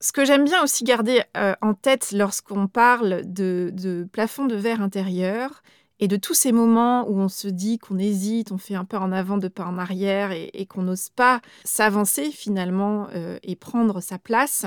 Ce 0.00 0.12
que 0.12 0.24
j'aime 0.24 0.44
bien 0.44 0.62
aussi 0.62 0.84
garder 0.84 1.22
euh, 1.36 1.54
en 1.60 1.74
tête 1.74 2.12
lorsqu'on 2.12 2.68
parle 2.68 3.22
de, 3.26 3.70
de 3.74 4.08
plafond 4.10 4.46
de 4.46 4.56
verre 4.56 4.80
intérieur, 4.80 5.62
et 6.02 6.08
de 6.08 6.16
tous 6.16 6.32
ces 6.32 6.50
moments 6.52 7.06
où 7.06 7.18
on 7.18 7.28
se 7.28 7.46
dit 7.46 7.78
qu'on 7.78 7.98
hésite, 7.98 8.52
on 8.52 8.56
fait 8.56 8.74
un 8.74 8.86
pas 8.86 9.00
en 9.00 9.12
avant, 9.12 9.36
deux 9.36 9.50
pas 9.50 9.66
en 9.66 9.76
arrière 9.76 10.32
et, 10.32 10.64
qu'on 10.64 10.80
n'ose 10.80 11.10
pas 11.10 11.42
s'avancer 11.64 12.30
finalement 12.30 13.08
euh, 13.14 13.38
et 13.42 13.54
prendre 13.54 14.00
sa 14.00 14.18
place, 14.18 14.64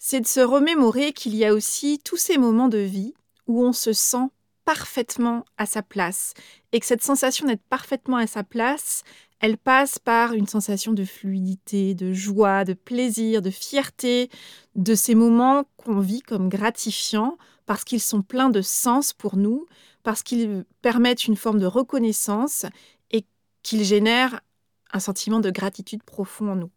c'est 0.00 0.20
de 0.20 0.26
se 0.26 0.40
remémorer 0.40 1.12
qu'il 1.12 1.36
y 1.36 1.44
a 1.44 1.54
aussi 1.54 2.00
tous 2.04 2.16
ces 2.16 2.36
moments 2.36 2.66
de 2.66 2.78
vie 2.78 3.14
où 3.46 3.64
on 3.64 3.72
se 3.72 3.92
sent 3.92 4.26
parfaitement 4.64 5.44
à 5.56 5.64
sa 5.64 5.80
place 5.80 6.34
et 6.72 6.80
que 6.80 6.86
cette 6.86 7.02
sensation 7.02 7.46
d'être 7.46 7.62
parfaitement 7.70 8.16
à 8.16 8.26
sa 8.26 8.42
place, 8.42 9.04
elle 9.40 9.58
passe 9.58 9.98
par 9.98 10.32
une 10.32 10.46
sensation 10.46 10.92
de 10.92 11.04
fluidité, 11.04 11.94
de 11.94 12.12
joie, 12.12 12.64
de 12.64 12.72
plaisir, 12.72 13.42
de 13.42 13.50
fierté, 13.50 14.30
de 14.74 14.94
ces 14.94 15.14
moments 15.14 15.64
qu'on 15.76 16.00
vit 16.00 16.22
comme 16.22 16.48
gratifiants 16.48 17.36
parce 17.66 17.84
qu'ils 17.84 18.00
sont 18.00 18.22
pleins 18.22 18.50
de 18.50 18.62
sens 18.62 19.12
pour 19.12 19.36
nous, 19.36 19.66
parce 20.02 20.22
qu'ils 20.22 20.64
permettent 20.82 21.26
une 21.26 21.36
forme 21.36 21.58
de 21.58 21.66
reconnaissance 21.66 22.64
et 23.10 23.26
qu'ils 23.62 23.84
génèrent 23.84 24.40
un 24.92 25.00
sentiment 25.00 25.40
de 25.40 25.50
gratitude 25.50 26.02
profond 26.04 26.52
en 26.52 26.56
nous. 26.56 26.70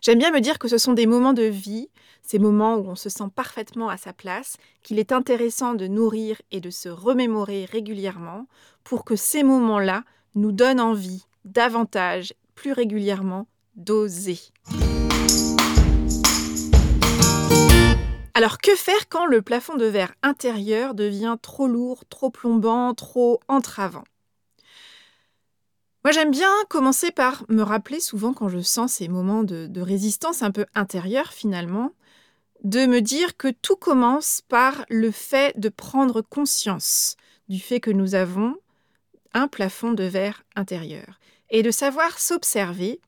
J'aime 0.00 0.18
bien 0.18 0.30
me 0.30 0.40
dire 0.40 0.58
que 0.58 0.68
ce 0.68 0.78
sont 0.78 0.92
des 0.92 1.06
moments 1.06 1.32
de 1.32 1.42
vie, 1.42 1.88
ces 2.22 2.38
moments 2.38 2.76
où 2.76 2.88
on 2.88 2.94
se 2.94 3.08
sent 3.08 3.28
parfaitement 3.34 3.88
à 3.88 3.96
sa 3.96 4.12
place, 4.12 4.56
qu'il 4.82 4.98
est 4.98 5.12
intéressant 5.12 5.74
de 5.74 5.86
nourrir 5.86 6.40
et 6.50 6.60
de 6.60 6.70
se 6.70 6.88
remémorer 6.88 7.64
régulièrement 7.64 8.46
pour 8.84 9.04
que 9.04 9.16
ces 9.16 9.42
moments-là 9.42 10.04
nous 10.34 10.52
donnent 10.52 10.80
envie 10.80 11.26
davantage, 11.52 12.34
plus 12.54 12.72
régulièrement, 12.72 13.46
d'oser. 13.76 14.38
Alors 18.34 18.58
que 18.58 18.76
faire 18.76 19.08
quand 19.08 19.26
le 19.26 19.42
plafond 19.42 19.76
de 19.76 19.86
verre 19.86 20.14
intérieur 20.22 20.94
devient 20.94 21.36
trop 21.42 21.66
lourd, 21.66 22.04
trop 22.08 22.30
plombant, 22.30 22.94
trop 22.94 23.40
entravant? 23.48 24.04
Moi 26.04 26.12
j'aime 26.12 26.30
bien 26.30 26.52
commencer 26.68 27.10
par 27.10 27.44
me 27.48 27.62
rappeler 27.62 27.98
souvent 27.98 28.32
quand 28.32 28.48
je 28.48 28.60
sens 28.60 28.92
ces 28.92 29.08
moments 29.08 29.42
de, 29.42 29.80
résistance 29.80 30.42
un 30.42 30.52
peu 30.52 30.66
intérieure 30.76 31.32
finalement, 31.32 31.90
de 32.62 32.86
me 32.86 33.00
dire 33.00 33.36
que 33.36 33.48
tout 33.48 33.76
commence 33.76 34.42
par 34.48 34.84
le 34.88 35.10
fait 35.10 35.58
de 35.58 35.68
prendre 35.68 36.22
conscience 36.22 37.16
du 37.48 37.58
fait 37.58 37.80
que 37.80 37.90
nous 37.90 38.14
avons 38.14 38.54
un 39.34 39.48
plafond 39.48 39.92
de 39.92 40.04
verre 40.04 40.44
intérieur 40.54 41.18
et 41.50 41.62
de 41.62 41.70
savoir 41.70 42.18
s'observer 42.18 43.00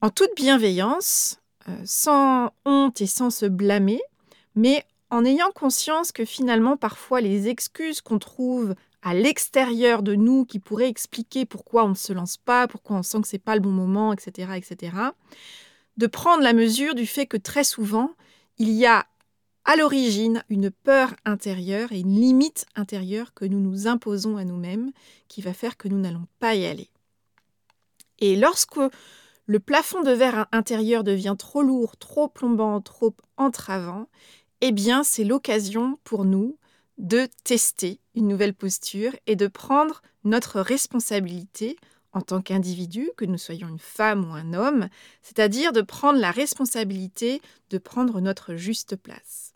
en 0.00 0.10
toute 0.10 0.34
bienveillance, 0.34 1.38
euh, 1.68 1.76
sans 1.84 2.50
honte 2.64 3.00
et 3.00 3.06
sans 3.06 3.30
se 3.30 3.46
blâmer, 3.46 4.00
mais 4.54 4.84
en 5.10 5.24
ayant 5.24 5.50
conscience 5.54 6.10
que 6.10 6.24
finalement 6.24 6.76
parfois 6.76 7.20
les 7.20 7.48
excuses 7.48 8.00
qu'on 8.00 8.18
trouve 8.18 8.74
à 9.02 9.14
l'extérieur 9.14 10.02
de 10.02 10.14
nous 10.14 10.44
qui 10.44 10.58
pourraient 10.58 10.88
expliquer 10.88 11.44
pourquoi 11.44 11.84
on 11.84 11.90
ne 11.90 11.94
se 11.94 12.12
lance 12.12 12.36
pas, 12.36 12.68
pourquoi 12.68 12.96
on 12.96 13.02
sent 13.02 13.20
que 13.20 13.28
c'est 13.28 13.38
pas 13.38 13.54
le 13.54 13.60
bon 13.60 13.70
moment, 13.70 14.12
etc., 14.12 14.52
etc., 14.56 14.96
de 15.96 16.06
prendre 16.06 16.42
la 16.42 16.52
mesure 16.52 16.94
du 16.94 17.06
fait 17.06 17.26
que 17.26 17.36
très 17.36 17.64
souvent 17.64 18.12
il 18.58 18.70
y 18.70 18.86
a 18.86 19.06
à 19.64 19.76
l'origine 19.76 20.42
une 20.48 20.70
peur 20.70 21.14
intérieure 21.24 21.92
et 21.92 22.00
une 22.00 22.18
limite 22.18 22.66
intérieure 22.74 23.34
que 23.34 23.44
nous 23.44 23.60
nous 23.60 23.86
imposons 23.86 24.36
à 24.36 24.44
nous-mêmes 24.44 24.92
qui 25.28 25.42
va 25.42 25.52
faire 25.52 25.76
que 25.76 25.88
nous 25.88 25.98
n'allons 25.98 26.26
pas 26.38 26.54
y 26.54 26.66
aller. 26.66 26.91
Et 28.22 28.36
lorsque 28.36 28.78
le 29.46 29.58
plafond 29.58 30.02
de 30.02 30.12
verre 30.12 30.46
intérieur 30.52 31.02
devient 31.02 31.34
trop 31.36 31.62
lourd, 31.62 31.96
trop 31.96 32.28
plombant, 32.28 32.80
trop 32.80 33.16
entravant, 33.36 34.06
eh 34.60 34.70
bien, 34.70 35.02
c'est 35.02 35.24
l'occasion 35.24 35.98
pour 36.04 36.24
nous 36.24 36.56
de 36.98 37.28
tester 37.42 37.98
une 38.14 38.28
nouvelle 38.28 38.54
posture 38.54 39.10
et 39.26 39.34
de 39.34 39.48
prendre 39.48 40.02
notre 40.22 40.60
responsabilité 40.60 41.76
en 42.12 42.20
tant 42.20 42.40
qu'individu, 42.42 43.10
que 43.16 43.24
nous 43.24 43.38
soyons 43.38 43.66
une 43.66 43.80
femme 43.80 44.30
ou 44.30 44.34
un 44.34 44.54
homme, 44.54 44.88
c'est-à-dire 45.22 45.72
de 45.72 45.80
prendre 45.80 46.20
la 46.20 46.30
responsabilité 46.30 47.42
de 47.70 47.78
prendre 47.78 48.20
notre 48.20 48.54
juste 48.54 48.94
place. 48.94 49.52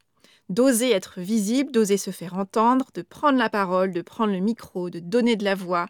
D'oser 0.48 0.90
être 0.90 1.20
visible, 1.20 1.70
d'oser 1.70 1.98
se 1.98 2.10
faire 2.10 2.34
entendre, 2.34 2.86
de 2.94 3.02
prendre 3.02 3.38
la 3.38 3.50
parole, 3.50 3.92
de 3.92 4.02
prendre 4.02 4.32
le 4.32 4.40
micro, 4.40 4.90
de 4.90 4.98
donner 4.98 5.36
de 5.36 5.44
la 5.44 5.54
voix, 5.54 5.86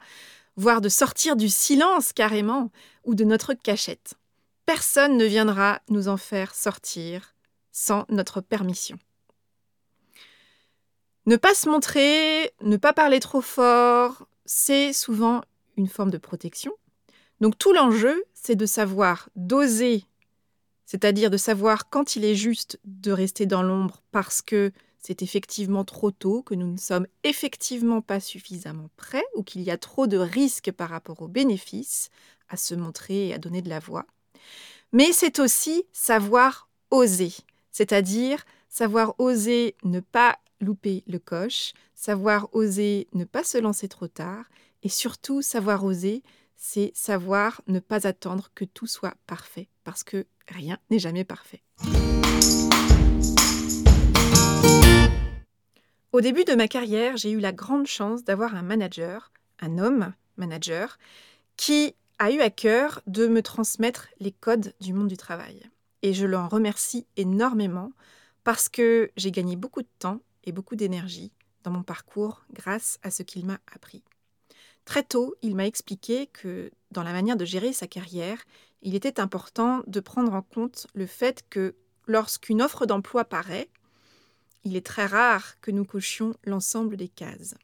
voire 0.57 0.81
de 0.81 0.89
sortir 0.89 1.37
du 1.37 1.49
silence 1.49 2.13
carrément, 2.13 2.71
ou 3.05 3.15
de 3.15 3.25
notre 3.25 3.55
cachette. 3.55 4.15
Personne 4.65 5.17
ne 5.17 5.25
viendra 5.25 5.81
nous 5.89 6.09
en 6.09 6.17
faire 6.17 6.55
sortir 6.55 7.35
sans 7.71 8.05
notre 8.09 8.41
permission. 8.41 8.99
Ne 11.27 11.37
pas 11.37 11.55
se 11.55 11.69
montrer, 11.69 12.53
ne 12.63 12.77
pas 12.77 12.93
parler 12.93 13.21
trop 13.21 13.41
fort, 13.41 14.27
c'est 14.45 14.93
souvent 14.93 15.43
une 15.77 15.89
forme 15.89 16.11
de 16.11 16.19
protection. 16.19 16.73
Donc 17.41 17.59
tout 17.59 17.73
l'enjeu, 17.73 18.25
c'est 18.33 18.57
de 18.57 18.67
savoir 18.67 19.29
doser, 19.37 20.05
c'est-à-dire 20.87 21.31
de 21.31 21.37
savoir 21.37 21.91
quand 21.91 22.17
il 22.17 22.25
est 22.25 22.37
juste 22.37 22.79
de 22.85 23.13
rester 23.13 23.45
dans 23.45 23.63
l'ombre 23.63 24.03
parce 24.13 24.41
que 24.41 24.73
c'est 25.07 25.23
effectivement 25.23 25.85
trop 25.85 26.11
tôt, 26.11 26.43
que 26.43 26.57
nous 26.57 26.67
ne 26.67 26.77
sommes 26.77 27.07
effectivement 27.23 28.01
pas 28.01 28.19
suffisamment 28.19 28.91
prêts 28.97 29.25
ou 29.37 29.45
qu'il 29.45 29.63
y 29.63 29.71
a 29.71 29.79
trop 29.79 30.09
de 30.09 30.17
risques 30.17 30.73
par 30.73 30.91
rapport 30.91 31.23
aux 31.23 31.29
bénéfices 31.29 32.11
à 32.49 32.57
se 32.57 32.75
montrer 32.75 33.29
et 33.29 33.35
à 33.35 33.39
donner 33.39 33.63
de 33.63 33.69
la 33.69 33.79
voix. 33.79 34.05
Mais 34.93 35.13
c'est 35.13 35.39
aussi 35.39 35.85
savoir 35.93 36.69
oser, 36.91 37.33
c'est-à-dire 37.71 38.45
savoir 38.69 39.15
oser 39.19 39.77
ne 39.85 40.01
pas 40.01 40.41
louper 40.61 41.05
le 41.07 41.21
coche, 41.21 41.73
savoir 41.95 42.49
oser 42.53 43.07
ne 43.13 43.25
pas 43.25 43.45
se 43.45 43.59
lancer 43.59 43.87
trop 43.87 44.09
tard, 44.09 44.47
et 44.83 44.89
surtout 44.89 45.41
savoir 45.41 45.85
oser, 45.85 46.25
c'est 46.57 46.91
savoir 46.97 47.63
ne 47.69 47.79
pas 47.79 48.09
attendre 48.09 48.51
que 48.57 48.65
tout 48.65 48.89
soit 48.89 49.15
parfait, 49.29 49.69
parce 49.85 50.03
que 50.03 50.27
rien 50.49 50.79
n'est 50.91 50.99
jamais 50.99 51.25
parfait. 51.25 51.63
Au 56.17 56.23
début 56.23 56.45
de 56.45 56.55
ma 56.55 56.67
carrière, 56.67 57.19
j'ai 57.19 57.31
eu 57.31 57.41
la 57.41 57.53
grande 57.53 57.87
chance 57.87 58.25
d'avoir 58.25 58.55
un 58.55 58.63
manager, 58.63 59.31
un 59.61 59.77
homme 59.77 60.15
manager, 60.39 60.99
qui 61.59 61.95
a 62.19 62.31
eu 62.31 62.41
à 62.41 62.49
cœur 62.49 63.03
de 63.07 63.27
me 63.27 63.43
transmettre 63.43 64.09
les 64.19 64.33
codes 64.33 64.73
du 64.81 64.95
monde 64.95 65.09
du 65.09 65.19
travail. 65.19 65.61
Et 66.01 66.15
je 66.15 66.25
l'en 66.25 66.49
remercie 66.49 67.07
énormément 67.19 67.93
parce 68.45 68.71
que 68.71 69.11
j'ai 69.19 69.31
gagné 69.31 69.57
beaucoup 69.57 69.83
de 69.83 69.89
temps 69.99 70.23
et 70.45 70.53
beaucoup 70.53 70.75
d'énergie 70.75 71.33
dans 71.65 71.71
mon 71.71 71.83
parcours 71.83 72.47
grâce 72.51 72.99
à 73.03 73.11
ce 73.11 73.23
qu'il 73.23 73.45
m'a 73.45 73.59
appris. 73.75 74.03
Très 74.87 75.03
tôt, 75.03 75.35
il 75.43 75.55
m'a 75.55 75.67
expliqué 75.67 76.29
que 76.29 76.71
dans 76.93 77.03
la 77.03 77.13
manière 77.13 77.37
de 77.37 77.45
gérer 77.45 77.75
sa 77.75 77.89
carrière, 77.89 78.43
il 78.81 78.95
était 78.95 79.21
important 79.21 79.83
de 79.87 80.01
prendre 80.01 80.33
en 80.33 80.41
compte 80.41 80.87
le 80.95 81.05
fait 81.05 81.45
que 81.51 81.75
lorsqu'une 82.07 82.63
offre 82.63 82.87
d'emploi 82.87 83.27
paraît, 83.27 83.69
il 84.67 84.77
est 84.77 84.85
très 84.85 85.07
rare 85.07 85.61
que 85.61 85.71
nous 85.71 85.85
cochions 85.85 86.35
l'ensemble 86.45 86.97
des 86.97 87.09
cases. 87.09 87.55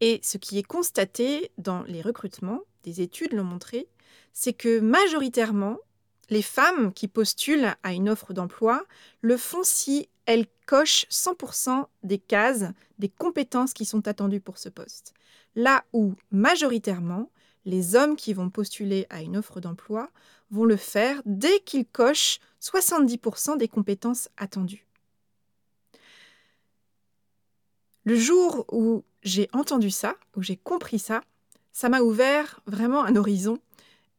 Et 0.00 0.18
ce 0.24 0.36
qui 0.36 0.58
est 0.58 0.64
constaté 0.64 1.52
dans 1.58 1.84
les 1.84 2.02
recrutements, 2.02 2.62
des 2.82 3.00
études 3.00 3.32
l'ont 3.32 3.44
montré, 3.44 3.86
c'est 4.32 4.52
que 4.52 4.80
majoritairement, 4.80 5.78
les 6.30 6.42
femmes 6.42 6.92
qui 6.92 7.06
postulent 7.06 7.76
à 7.84 7.92
une 7.92 8.08
offre 8.08 8.32
d'emploi 8.32 8.84
le 9.20 9.36
font 9.36 9.62
si 9.62 10.08
elles 10.26 10.46
cochent 10.66 11.06
100% 11.08 11.86
des 12.02 12.18
cases, 12.18 12.64
des 12.98 13.08
compétences 13.08 13.72
qui 13.72 13.84
sont 13.84 14.08
attendues 14.08 14.40
pour 14.40 14.58
ce 14.58 14.68
poste. 14.68 15.14
Là 15.54 15.84
où, 15.92 16.14
majoritairement, 16.32 17.30
les 17.64 17.94
hommes 17.94 18.16
qui 18.16 18.34
vont 18.34 18.50
postuler 18.50 19.06
à 19.08 19.22
une 19.22 19.36
offre 19.36 19.60
d'emploi 19.60 20.10
vont 20.50 20.64
le 20.64 20.76
faire 20.76 21.22
dès 21.26 21.60
qu'ils 21.60 21.86
cochent 21.86 22.40
70% 22.60 23.56
des 23.56 23.68
compétences 23.68 24.28
attendues. 24.36 24.84
Le 28.04 28.16
jour 28.16 28.66
où 28.70 29.02
j'ai 29.22 29.48
entendu 29.52 29.90
ça, 29.90 30.16
où 30.36 30.42
j'ai 30.42 30.56
compris 30.56 30.98
ça, 30.98 31.22
ça 31.72 31.88
m'a 31.88 32.00
ouvert 32.00 32.60
vraiment 32.66 33.04
un 33.04 33.16
horizon 33.16 33.58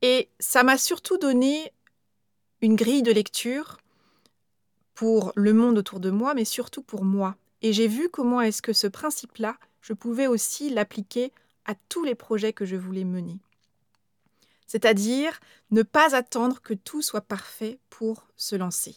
et 0.02 0.30
ça 0.40 0.64
m'a 0.64 0.78
surtout 0.78 1.18
donné 1.18 1.72
une 2.62 2.76
grille 2.76 3.04
de 3.04 3.12
lecture 3.12 3.78
pour 4.96 5.32
le 5.36 5.54
monde 5.54 5.78
autour 5.78 6.00
de 6.00 6.10
moi, 6.10 6.34
mais 6.34 6.46
surtout 6.46 6.82
pour 6.82 7.04
moi. 7.04 7.36
Et 7.62 7.74
j'ai 7.74 7.88
vu 7.88 8.10
comment 8.10 8.42
est-ce 8.42 8.62
que 8.62 8.74
ce 8.74 8.88
principe-là, 8.88 9.58
je 9.82 9.94
pouvais 9.94 10.28
aussi 10.28 10.70
l'appliquer 10.70 11.32
à 11.66 11.76
tous 11.90 12.04
les 12.04 12.16
projets 12.16 12.54
que 12.54 12.66
je 12.66 12.76
voulais 12.76 13.04
mener. 13.04 13.38
C'est-à-dire 14.68 15.40
ne 15.72 15.84
pas 15.84 16.16
attendre 16.16 16.62
que 16.62 16.74
tout 16.74 17.02
soit 17.02 17.22
parfait 17.22 17.80
pour 17.90 18.28
se 18.36 18.56
lancer. 18.56 18.96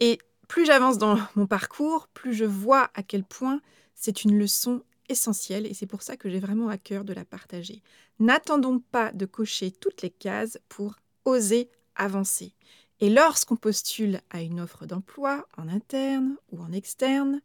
Et 0.00 0.18
plus 0.48 0.66
j'avance 0.66 0.98
dans 0.98 1.18
mon 1.36 1.46
parcours, 1.46 2.08
plus 2.08 2.34
je 2.34 2.44
vois 2.44 2.90
à 2.94 3.02
quel 3.02 3.24
point 3.24 3.60
c'est 3.94 4.24
une 4.24 4.38
leçon 4.38 4.82
essentielle 5.08 5.66
et 5.66 5.74
c'est 5.74 5.86
pour 5.86 6.02
ça 6.02 6.16
que 6.16 6.30
j'ai 6.30 6.40
vraiment 6.40 6.68
à 6.68 6.78
cœur 6.78 7.04
de 7.04 7.12
la 7.12 7.24
partager. 7.24 7.82
N'attendons 8.18 8.78
pas 8.78 9.12
de 9.12 9.26
cocher 9.26 9.70
toutes 9.70 10.02
les 10.02 10.10
cases 10.10 10.58
pour 10.68 10.96
oser 11.24 11.68
avancer. 11.96 12.54
Et 13.00 13.10
lorsqu'on 13.10 13.56
postule 13.56 14.20
à 14.30 14.42
une 14.42 14.60
offre 14.60 14.86
d'emploi 14.86 15.46
en 15.56 15.68
interne 15.68 16.36
ou 16.52 16.60
en 16.60 16.72
externe, 16.72 17.40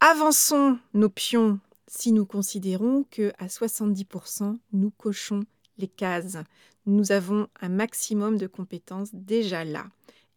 avançons 0.00 0.78
nos 0.94 1.08
pions 1.08 1.58
si 1.88 2.12
nous 2.12 2.26
considérons 2.26 3.04
que 3.10 3.32
à 3.38 3.46
70% 3.46 4.58
nous 4.72 4.90
cochons 4.90 5.44
les 5.78 5.88
cases. 5.88 6.38
Nous 6.84 7.10
avons 7.12 7.48
un 7.60 7.68
maximum 7.68 8.38
de 8.38 8.46
compétences 8.46 9.10
déjà 9.12 9.64
là. 9.64 9.86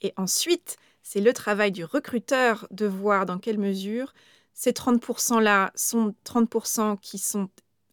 Et 0.01 0.13
ensuite, 0.15 0.77
c'est 1.11 1.21
le 1.21 1.33
travail 1.33 1.71
du 1.71 1.83
recruteur 1.85 2.67
de 2.69 2.85
voir 2.85 3.25
dans 3.25 3.39
quelle 3.39 3.57
mesure 3.57 4.13
ces 4.53 4.73
30%-là 4.73 5.71
sont 5.73 6.13
30% 6.23 6.99
qui 6.99 7.17
sont 7.17 7.49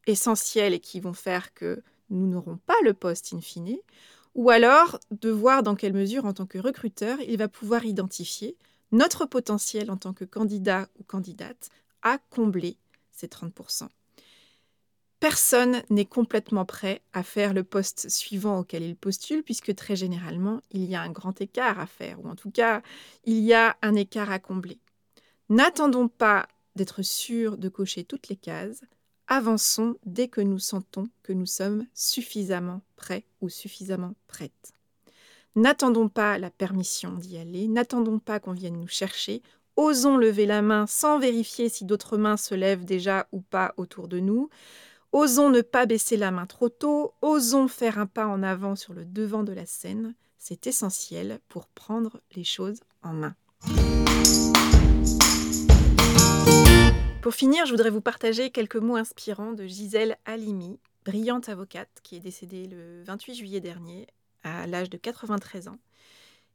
essentiels 0.07 0.75
et 0.75 0.81
qui 0.81 1.01
vont 1.01 1.15
faire 1.15 1.55
que 1.55 1.83
nous 2.11 2.27
n'aurons 2.27 2.59
pas 2.59 2.77
le 2.85 2.93
poste 2.93 3.33
in 3.33 3.41
fine, 3.41 3.79
ou 4.35 4.51
alors 4.51 5.01
de 5.13 5.31
voir 5.31 5.63
dans 5.63 5.77
quelle 5.77 5.95
mesure, 5.95 6.27
en 6.27 6.35
tant 6.35 6.45
que 6.45 6.59
recruteur, 6.59 7.19
il 7.27 7.39
va 7.39 7.49
pouvoir 7.49 7.87
identifier 7.87 8.55
notre 8.93 9.25
potentiel 9.25 9.91
en 9.91 9.97
tant 9.97 10.13
que 10.13 10.27
candidat 10.27 10.87
ou 11.01 11.03
candidate 11.03 11.71
à 12.03 12.19
combler 12.19 12.77
ces 13.13 13.29
30%. 13.29 13.89
Personne 15.29 15.83
n'est 15.91 16.05
complètement 16.05 16.65
prêt 16.65 17.03
à 17.13 17.25
faire 17.25 17.53
le 17.53 17.65
poste 17.65 18.09
suivant 18.09 18.61
auquel 18.61 18.85
il 18.85 18.95
postule, 18.95 19.43
puisque 19.43 19.75
très 19.75 19.97
généralement, 19.97 20.61
il 20.71 20.85
y 20.85 20.95
a 20.95 21.03
un 21.03 21.11
grand 21.11 21.41
écart 21.41 21.81
à 21.81 21.87
faire, 21.87 22.25
ou 22.25 22.29
en 22.29 22.37
tout 22.37 22.53
cas, 22.53 22.81
il 23.25 23.41
y 23.41 23.53
a 23.53 23.77
un 23.83 23.97
écart 23.97 24.31
à 24.31 24.39
combler. 24.39 24.79
N'attendons 25.49 26.07
pas 26.07 26.47
d'être 26.77 27.03
sûr 27.03 27.59
de 27.59 27.69
cocher 27.69 28.05
toutes 28.05 28.29
les 28.29 28.37
cases, 28.37 28.85
avançons 29.27 29.97
dès 30.07 30.29
que 30.29 30.41
nous 30.41 30.61
sentons 30.61 31.09
que 31.25 31.33
nous 31.33 31.45
sommes 31.45 31.87
suffisamment 31.93 32.83
prêts 32.95 33.25
ou 33.41 33.49
suffisamment 33.49 34.15
prêtes. 34.29 34.75
N'attendons 35.57 36.09
pas 36.09 36.39
la 36.39 36.51
permission 36.51 37.15
d'y 37.15 37.37
aller, 37.37 37.67
n'attendons 37.67 38.21
pas 38.21 38.39
qu'on 38.39 38.53
vienne 38.53 38.79
nous 38.79 38.87
chercher, 38.87 39.43
osons 39.75 40.19
lever 40.19 40.47
la 40.47 40.63
main 40.63 40.87
sans 40.87 41.19
vérifier 41.19 41.69
si 41.69 41.85
d'autres 41.85 42.17
mains 42.17 42.37
se 42.37 42.55
lèvent 42.55 42.85
déjà 42.85 43.27
ou 43.33 43.41
pas 43.41 43.75
autour 43.77 44.07
de 44.07 44.21
nous, 44.21 44.51
osons 45.17 45.49
ne 45.49 45.63
pas 45.63 45.87
baisser 45.87 46.19
la 46.19 46.31
main 46.31 46.45
trop 46.45 46.69
tôt, 46.69 47.15
osons 47.23 47.69
faire 47.69 47.99
un 47.99 48.05
pas 48.05 48.27
en 48.27 48.43
avant 48.43 48.77
sur 48.77 48.93
le 48.93 49.07
devant 49.07 49.45
de 49.45 49.53
la 49.55 49.65
scène, 49.65 50.15
c'est 50.37 50.67
essentiel 50.67 51.41
pour 51.49 51.69
prendre 51.69 52.21
les 52.35 52.45
choses 52.45 52.81
en 53.03 53.15
main. 53.15 53.35
Pour 57.23 57.35
finir, 57.35 57.65
je 57.65 57.71
voudrais 57.71 57.89
vous 57.89 58.03
partager 58.03 58.51
quelques 58.51 58.77
mots 58.77 58.97
inspirants 58.97 59.55
de 59.55 59.67
Gisèle 59.67 60.19
Halimi, 60.27 60.79
brillante 61.07 61.49
avocate 61.49 61.89
qui 62.03 62.17
est 62.17 62.21
décédée 62.21 62.67
le 62.67 63.03
28 63.05 63.35
juillet 63.37 63.61
dernier 63.61 64.07
à 64.45 64.67
l'âge 64.67 64.91
de 64.91 64.99
93 64.99 65.69
ans 65.69 65.79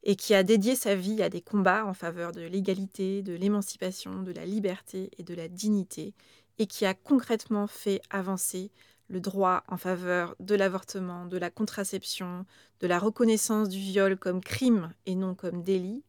et 0.03 0.15
qui 0.15 0.33
a 0.33 0.43
dédié 0.43 0.75
sa 0.75 0.95
vie 0.95 1.21
à 1.21 1.29
des 1.29 1.41
combats 1.41 1.85
en 1.85 1.93
faveur 1.93 2.31
de 2.31 2.41
l'égalité, 2.41 3.21
de 3.21 3.33
l'émancipation, 3.33 4.23
de 4.23 4.31
la 4.31 4.45
liberté 4.45 5.11
et 5.17 5.23
de 5.23 5.33
la 5.33 5.47
dignité 5.47 6.13
et 6.61 6.67
qui 6.67 6.85
a 6.85 6.93
concrètement 6.93 7.65
fait 7.65 8.03
avancer 8.11 8.69
le 9.09 9.19
droit 9.19 9.63
en 9.67 9.77
faveur 9.77 10.35
de 10.39 10.53
l'avortement, 10.53 11.25
de 11.25 11.39
la 11.39 11.49
contraception, 11.49 12.45
de 12.81 12.85
la 12.85 12.99
reconnaissance 12.99 13.67
du 13.67 13.79
viol 13.79 14.15
comme 14.15 14.41
crime 14.41 14.93
et 15.07 15.15
non 15.15 15.33
comme 15.33 15.63
délit, 15.63 16.03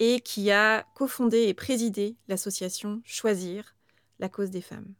et 0.00 0.18
qui 0.18 0.50
a 0.50 0.84
cofondé 0.96 1.42
et 1.42 1.54
présidé 1.54 2.16
l'association 2.26 3.00
Choisir, 3.04 3.76
la 4.18 4.28
cause 4.28 4.50
des 4.50 4.60
femmes. 4.60 4.92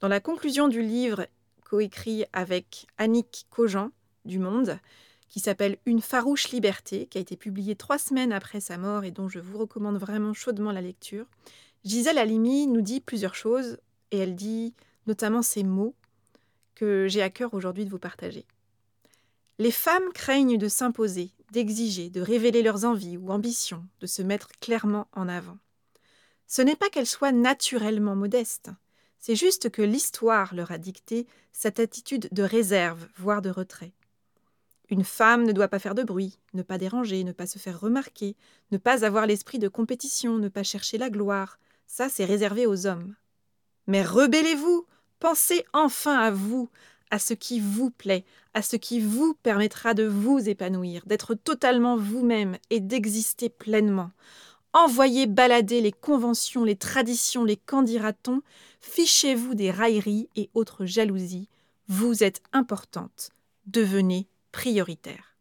Dans 0.00 0.08
la 0.08 0.20
conclusion 0.20 0.68
du 0.68 0.80
livre 0.80 1.26
coécrit 1.62 2.24
avec 2.32 2.86
Annick 2.96 3.46
Cogent 3.50 3.90
du 4.24 4.38
Monde, 4.38 4.78
qui 5.28 5.38
s'appelle 5.38 5.76
Une 5.84 6.00
farouche 6.00 6.48
liberté, 6.48 7.08
qui 7.08 7.18
a 7.18 7.20
été 7.20 7.36
publié 7.36 7.76
trois 7.76 7.98
semaines 7.98 8.32
après 8.32 8.60
sa 8.60 8.78
mort 8.78 9.04
et 9.04 9.10
dont 9.10 9.28
je 9.28 9.38
vous 9.38 9.58
recommande 9.58 9.98
vraiment 9.98 10.32
chaudement 10.32 10.72
la 10.72 10.80
lecture, 10.80 11.26
Gisèle 11.84 12.16
Halimi 12.16 12.66
nous 12.68 12.80
dit 12.80 13.00
plusieurs 13.00 13.34
choses 13.34 13.76
et 14.10 14.18
elle 14.18 14.34
dit 14.34 14.74
notamment 15.06 15.42
ces 15.42 15.62
mots 15.62 15.94
que 16.74 17.06
j'ai 17.08 17.22
à 17.22 17.30
cœur 17.30 17.54
aujourd'hui 17.54 17.84
de 17.84 17.90
vous 17.90 17.98
partager. 17.98 18.46
Les 19.58 19.72
femmes 19.72 20.12
craignent 20.14 20.58
de 20.58 20.68
s'imposer, 20.68 21.32
d'exiger, 21.50 22.10
de 22.10 22.20
révéler 22.20 22.62
leurs 22.62 22.84
envies 22.84 23.16
ou 23.16 23.30
ambitions, 23.30 23.84
de 24.00 24.06
se 24.06 24.22
mettre 24.22 24.48
clairement 24.60 25.08
en 25.12 25.28
avant. 25.28 25.58
Ce 26.46 26.62
n'est 26.62 26.76
pas 26.76 26.88
qu'elles 26.88 27.06
soient 27.06 27.32
naturellement 27.32 28.14
modestes, 28.14 28.70
c'est 29.20 29.36
juste 29.36 29.70
que 29.70 29.82
l'histoire 29.82 30.54
leur 30.54 30.70
a 30.70 30.78
dicté 30.78 31.26
cette 31.52 31.80
attitude 31.80 32.28
de 32.32 32.42
réserve, 32.42 33.08
voire 33.16 33.42
de 33.42 33.50
retrait. 33.50 33.92
Une 34.90 35.04
femme 35.04 35.44
ne 35.44 35.52
doit 35.52 35.68
pas 35.68 35.78
faire 35.78 35.94
de 35.94 36.02
bruit, 36.02 36.38
ne 36.54 36.62
pas 36.62 36.78
déranger, 36.78 37.24
ne 37.24 37.32
pas 37.32 37.46
se 37.46 37.58
faire 37.58 37.78
remarquer, 37.78 38.36
ne 38.70 38.78
pas 38.78 39.04
avoir 39.04 39.26
l'esprit 39.26 39.58
de 39.58 39.68
compétition, 39.68 40.38
ne 40.38 40.48
pas 40.48 40.62
chercher 40.62 40.96
la 40.96 41.10
gloire. 41.10 41.58
Ça, 41.86 42.08
c'est 42.08 42.24
réservé 42.24 42.66
aux 42.66 42.86
hommes. 42.86 43.14
Mais 43.88 44.04
rebellez-vous, 44.04 44.84
pensez 45.18 45.64
enfin 45.72 46.18
à 46.18 46.30
vous, 46.30 46.68
à 47.10 47.18
ce 47.18 47.32
qui 47.32 47.58
vous 47.58 47.90
plaît, 47.90 48.26
à 48.52 48.60
ce 48.60 48.76
qui 48.76 49.00
vous 49.00 49.32
permettra 49.42 49.94
de 49.94 50.04
vous 50.04 50.46
épanouir, 50.46 51.02
d'être 51.06 51.34
totalement 51.34 51.96
vous-même 51.96 52.58
et 52.68 52.80
d'exister 52.80 53.48
pleinement. 53.48 54.10
Envoyez 54.74 55.26
balader 55.26 55.80
les 55.80 55.92
conventions, 55.92 56.64
les 56.64 56.76
traditions, 56.76 57.44
les 57.44 57.56
candidatons, 57.56 58.42
fichez-vous 58.82 59.54
des 59.54 59.70
railleries 59.70 60.28
et 60.36 60.50
autres 60.52 60.84
jalousies. 60.84 61.48
Vous 61.88 62.22
êtes 62.22 62.42
importante. 62.52 63.30
Devenez 63.66 64.26
prioritaire. 64.52 65.34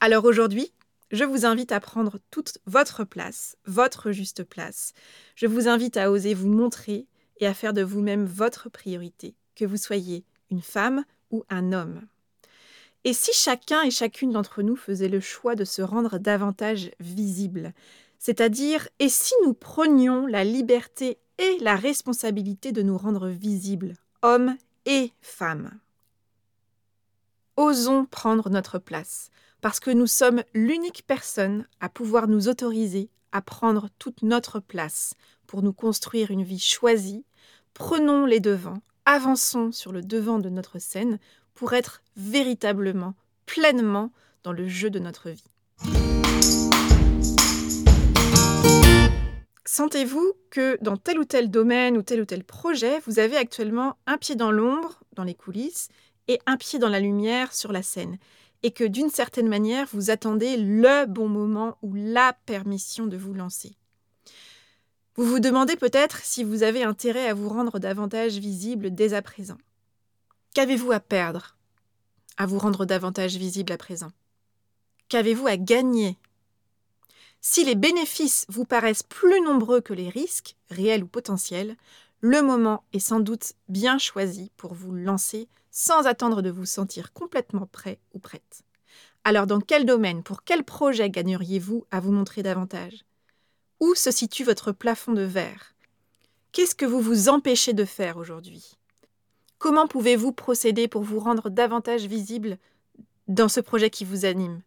Alors 0.00 0.24
aujourd'hui, 0.24 0.72
je 1.12 1.24
vous 1.24 1.44
invite 1.44 1.72
à 1.72 1.80
prendre 1.80 2.18
toute 2.30 2.58
votre 2.66 3.04
place, 3.04 3.56
votre 3.66 4.10
juste 4.12 4.44
place. 4.44 4.94
Je 5.36 5.46
vous 5.46 5.68
invite 5.68 5.96
à 5.96 6.10
oser 6.10 6.34
vous 6.34 6.48
montrer 6.48 7.06
et 7.38 7.46
à 7.46 7.54
faire 7.54 7.74
de 7.74 7.82
vous-même 7.82 8.24
votre 8.24 8.70
priorité, 8.70 9.36
que 9.54 9.64
vous 9.64 9.76
soyez 9.76 10.24
une 10.50 10.62
femme 10.62 11.04
ou 11.30 11.44
un 11.50 11.72
homme. 11.72 12.00
Et 13.04 13.12
si 13.12 13.32
chacun 13.34 13.82
et 13.82 13.90
chacune 13.90 14.32
d'entre 14.32 14.62
nous 14.62 14.76
faisait 14.76 15.08
le 15.08 15.20
choix 15.20 15.54
de 15.54 15.64
se 15.64 15.82
rendre 15.82 16.18
davantage 16.18 16.90
visible, 17.00 17.74
c'est-à-dire, 18.18 18.88
et 19.00 19.08
si 19.08 19.34
nous 19.44 19.52
prenions 19.52 20.26
la 20.26 20.44
liberté 20.44 21.18
et 21.38 21.58
la 21.60 21.74
responsabilité 21.74 22.70
de 22.70 22.82
nous 22.82 22.96
rendre 22.96 23.28
visibles, 23.28 23.94
hommes 24.22 24.56
et 24.86 25.10
femmes? 25.20 25.72
Osons 27.58 28.06
prendre 28.06 28.48
notre 28.48 28.78
place, 28.78 29.28
parce 29.60 29.78
que 29.78 29.90
nous 29.90 30.06
sommes 30.06 30.42
l'unique 30.54 31.04
personne 31.06 31.66
à 31.80 31.90
pouvoir 31.90 32.26
nous 32.26 32.48
autoriser 32.48 33.10
à 33.30 33.42
prendre 33.42 33.88
toute 33.98 34.22
notre 34.22 34.58
place 34.58 35.12
pour 35.46 35.62
nous 35.62 35.74
construire 35.74 36.30
une 36.30 36.44
vie 36.44 36.58
choisie. 36.58 37.26
Prenons 37.74 38.24
les 38.24 38.40
devants, 38.40 38.80
avançons 39.04 39.70
sur 39.70 39.92
le 39.92 40.00
devant 40.00 40.38
de 40.38 40.48
notre 40.48 40.78
scène 40.78 41.18
pour 41.52 41.74
être 41.74 42.00
véritablement, 42.16 43.14
pleinement 43.44 44.12
dans 44.44 44.52
le 44.52 44.66
jeu 44.66 44.88
de 44.88 44.98
notre 44.98 45.28
vie. 45.28 45.44
Sentez-vous 49.66 50.32
que 50.50 50.78
dans 50.82 50.96
tel 50.96 51.18
ou 51.18 51.24
tel 51.24 51.50
domaine 51.50 51.98
ou 51.98 52.02
tel 52.02 52.22
ou 52.22 52.24
tel 52.24 52.44
projet, 52.44 53.00
vous 53.06 53.18
avez 53.18 53.36
actuellement 53.36 53.96
un 54.06 54.16
pied 54.16 54.36
dans 54.36 54.50
l'ombre, 54.50 55.00
dans 55.14 55.24
les 55.24 55.34
coulisses, 55.34 55.88
et 56.28 56.38
un 56.46 56.56
pied 56.56 56.78
dans 56.78 56.88
la 56.88 57.00
lumière 57.00 57.54
sur 57.54 57.72
la 57.72 57.82
scène, 57.82 58.18
et 58.62 58.70
que 58.70 58.84
d'une 58.84 59.10
certaine 59.10 59.48
manière, 59.48 59.88
vous 59.92 60.10
attendez 60.10 60.56
le 60.56 61.06
bon 61.06 61.28
moment 61.28 61.76
ou 61.82 61.94
la 61.94 62.32
permission 62.46 63.06
de 63.06 63.16
vous 63.16 63.34
lancer. 63.34 63.76
Vous 65.16 65.24
vous 65.24 65.40
demandez 65.40 65.76
peut-être 65.76 66.18
si 66.24 66.42
vous 66.42 66.62
avez 66.62 66.84
intérêt 66.84 67.28
à 67.28 67.34
vous 67.34 67.48
rendre 67.48 67.78
davantage 67.78 68.38
visible 68.38 68.94
dès 68.94 69.12
à 69.12 69.20
présent. 69.20 69.58
Qu'avez-vous 70.54 70.92
à 70.92 71.00
perdre 71.00 71.56
à 72.38 72.46
vous 72.46 72.58
rendre 72.58 72.86
davantage 72.86 73.36
visible 73.36 73.72
à 73.72 73.76
présent? 73.76 74.10
Qu'avez-vous 75.08 75.46
à 75.46 75.58
gagner? 75.58 76.16
Si 77.42 77.64
les 77.64 77.74
bénéfices 77.74 78.46
vous 78.48 78.64
paraissent 78.64 79.02
plus 79.02 79.40
nombreux 79.42 79.80
que 79.80 79.92
les 79.92 80.08
risques, 80.08 80.56
réels 80.70 81.04
ou 81.04 81.08
potentiels, 81.08 81.76
le 82.22 82.40
moment 82.40 82.84
est 82.92 83.00
sans 83.00 83.18
doute 83.18 83.54
bien 83.68 83.98
choisi 83.98 84.52
pour 84.56 84.74
vous 84.74 84.92
lancer 84.92 85.48
sans 85.72 86.06
attendre 86.06 86.40
de 86.40 86.50
vous 86.50 86.66
sentir 86.66 87.12
complètement 87.12 87.66
prêt 87.66 87.98
ou 88.14 88.20
prête. 88.20 88.62
Alors 89.24 89.48
dans 89.48 89.60
quel 89.60 89.84
domaine, 89.84 90.22
pour 90.22 90.44
quel 90.44 90.62
projet 90.62 91.10
gagneriez-vous 91.10 91.84
à 91.90 91.98
vous 91.98 92.12
montrer 92.12 92.44
davantage? 92.44 93.04
Où 93.80 93.96
se 93.96 94.12
situe 94.12 94.44
votre 94.44 94.70
plafond 94.70 95.12
de 95.12 95.22
verre? 95.22 95.74
Qu'est-ce 96.52 96.76
que 96.76 96.86
vous 96.86 97.00
vous 97.00 97.28
empêchez 97.28 97.72
de 97.72 97.84
faire 97.84 98.16
aujourd'hui? 98.18 98.78
Comment 99.58 99.88
pouvez-vous 99.88 100.32
procéder 100.32 100.86
pour 100.86 101.02
vous 101.02 101.18
rendre 101.18 101.50
davantage 101.50 102.06
visible 102.06 102.56
dans 103.26 103.48
ce 103.48 103.60
projet 103.60 103.90
qui 103.90 104.04
vous 104.04 104.24
anime? 104.24 104.62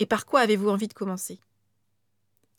Et 0.00 0.06
par 0.06 0.26
quoi 0.26 0.40
avez-vous 0.40 0.68
envie 0.68 0.88
de 0.88 0.94
commencer? 0.94 1.38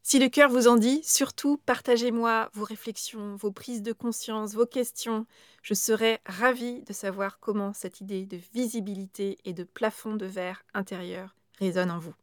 Si 0.06 0.20
le 0.20 0.28
cœur 0.28 0.50
vous 0.50 0.68
en 0.68 0.76
dit, 0.76 1.02
surtout 1.04 1.58
partagez-moi 1.66 2.50
vos 2.54 2.66
réflexions, 2.66 3.36
vos 3.38 3.52
prises 3.52 3.82
de 3.82 3.94
conscience, 3.94 4.54
vos 4.54 4.66
questions. 4.66 5.26
Je 5.62 5.74
serais 5.74 6.20
ravie 6.26 6.84
de 6.84 6.92
savoir 6.92 7.40
comment 7.40 7.74
cette 7.74 8.02
idée 8.02 8.26
de 8.26 8.38
visibilité 8.54 9.38
et 9.46 9.54
de 9.54 9.64
plafond 9.64 10.16
de 10.16 10.26
verre 10.26 10.66
intérieur 10.74 11.36
résonne 11.58 11.90
en 11.90 12.00
vous. 12.00 12.14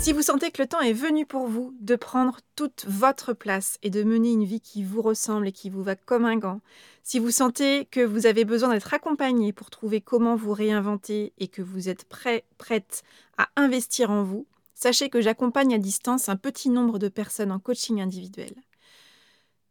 Si 0.00 0.14
vous 0.14 0.22
sentez 0.22 0.50
que 0.50 0.62
le 0.62 0.66
temps 0.66 0.80
est 0.80 0.94
venu 0.94 1.26
pour 1.26 1.46
vous 1.46 1.74
de 1.78 1.94
prendre 1.94 2.38
toute 2.56 2.86
votre 2.88 3.34
place 3.34 3.76
et 3.82 3.90
de 3.90 4.02
mener 4.02 4.32
une 4.32 4.46
vie 4.46 4.62
qui 4.62 4.82
vous 4.82 5.02
ressemble 5.02 5.48
et 5.48 5.52
qui 5.52 5.68
vous 5.68 5.82
va 5.82 5.94
comme 5.94 6.24
un 6.24 6.38
gant, 6.38 6.62
si 7.02 7.18
vous 7.18 7.30
sentez 7.30 7.84
que 7.84 8.00
vous 8.00 8.24
avez 8.24 8.46
besoin 8.46 8.70
d'être 8.70 8.94
accompagné 8.94 9.52
pour 9.52 9.68
trouver 9.68 10.00
comment 10.00 10.36
vous 10.36 10.54
réinventer 10.54 11.34
et 11.36 11.48
que 11.48 11.60
vous 11.60 11.90
êtes 11.90 12.04
prêt, 12.04 12.44
prête 12.56 13.02
à 13.36 13.50
investir 13.56 14.10
en 14.10 14.22
vous, 14.22 14.46
sachez 14.74 15.10
que 15.10 15.20
j'accompagne 15.20 15.74
à 15.74 15.78
distance 15.78 16.30
un 16.30 16.36
petit 16.36 16.70
nombre 16.70 16.98
de 16.98 17.08
personnes 17.08 17.52
en 17.52 17.58
coaching 17.58 18.00
individuel. 18.00 18.54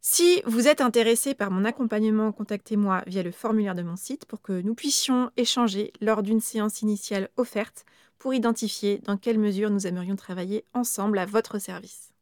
Si 0.00 0.42
vous 0.46 0.68
êtes 0.68 0.80
intéressé 0.80 1.34
par 1.34 1.50
mon 1.50 1.64
accompagnement, 1.64 2.30
contactez-moi 2.30 3.02
via 3.08 3.24
le 3.24 3.32
formulaire 3.32 3.74
de 3.74 3.82
mon 3.82 3.96
site 3.96 4.26
pour 4.26 4.40
que 4.40 4.62
nous 4.62 4.76
puissions 4.76 5.32
échanger 5.36 5.92
lors 6.00 6.22
d'une 6.22 6.40
séance 6.40 6.82
initiale 6.82 7.30
offerte 7.36 7.84
pour 8.20 8.34
identifier 8.34 8.98
dans 8.98 9.16
quelle 9.16 9.38
mesure 9.38 9.70
nous 9.70 9.88
aimerions 9.88 10.14
travailler 10.14 10.64
ensemble 10.74 11.18
à 11.18 11.26
votre 11.26 11.58
service. 11.58 12.12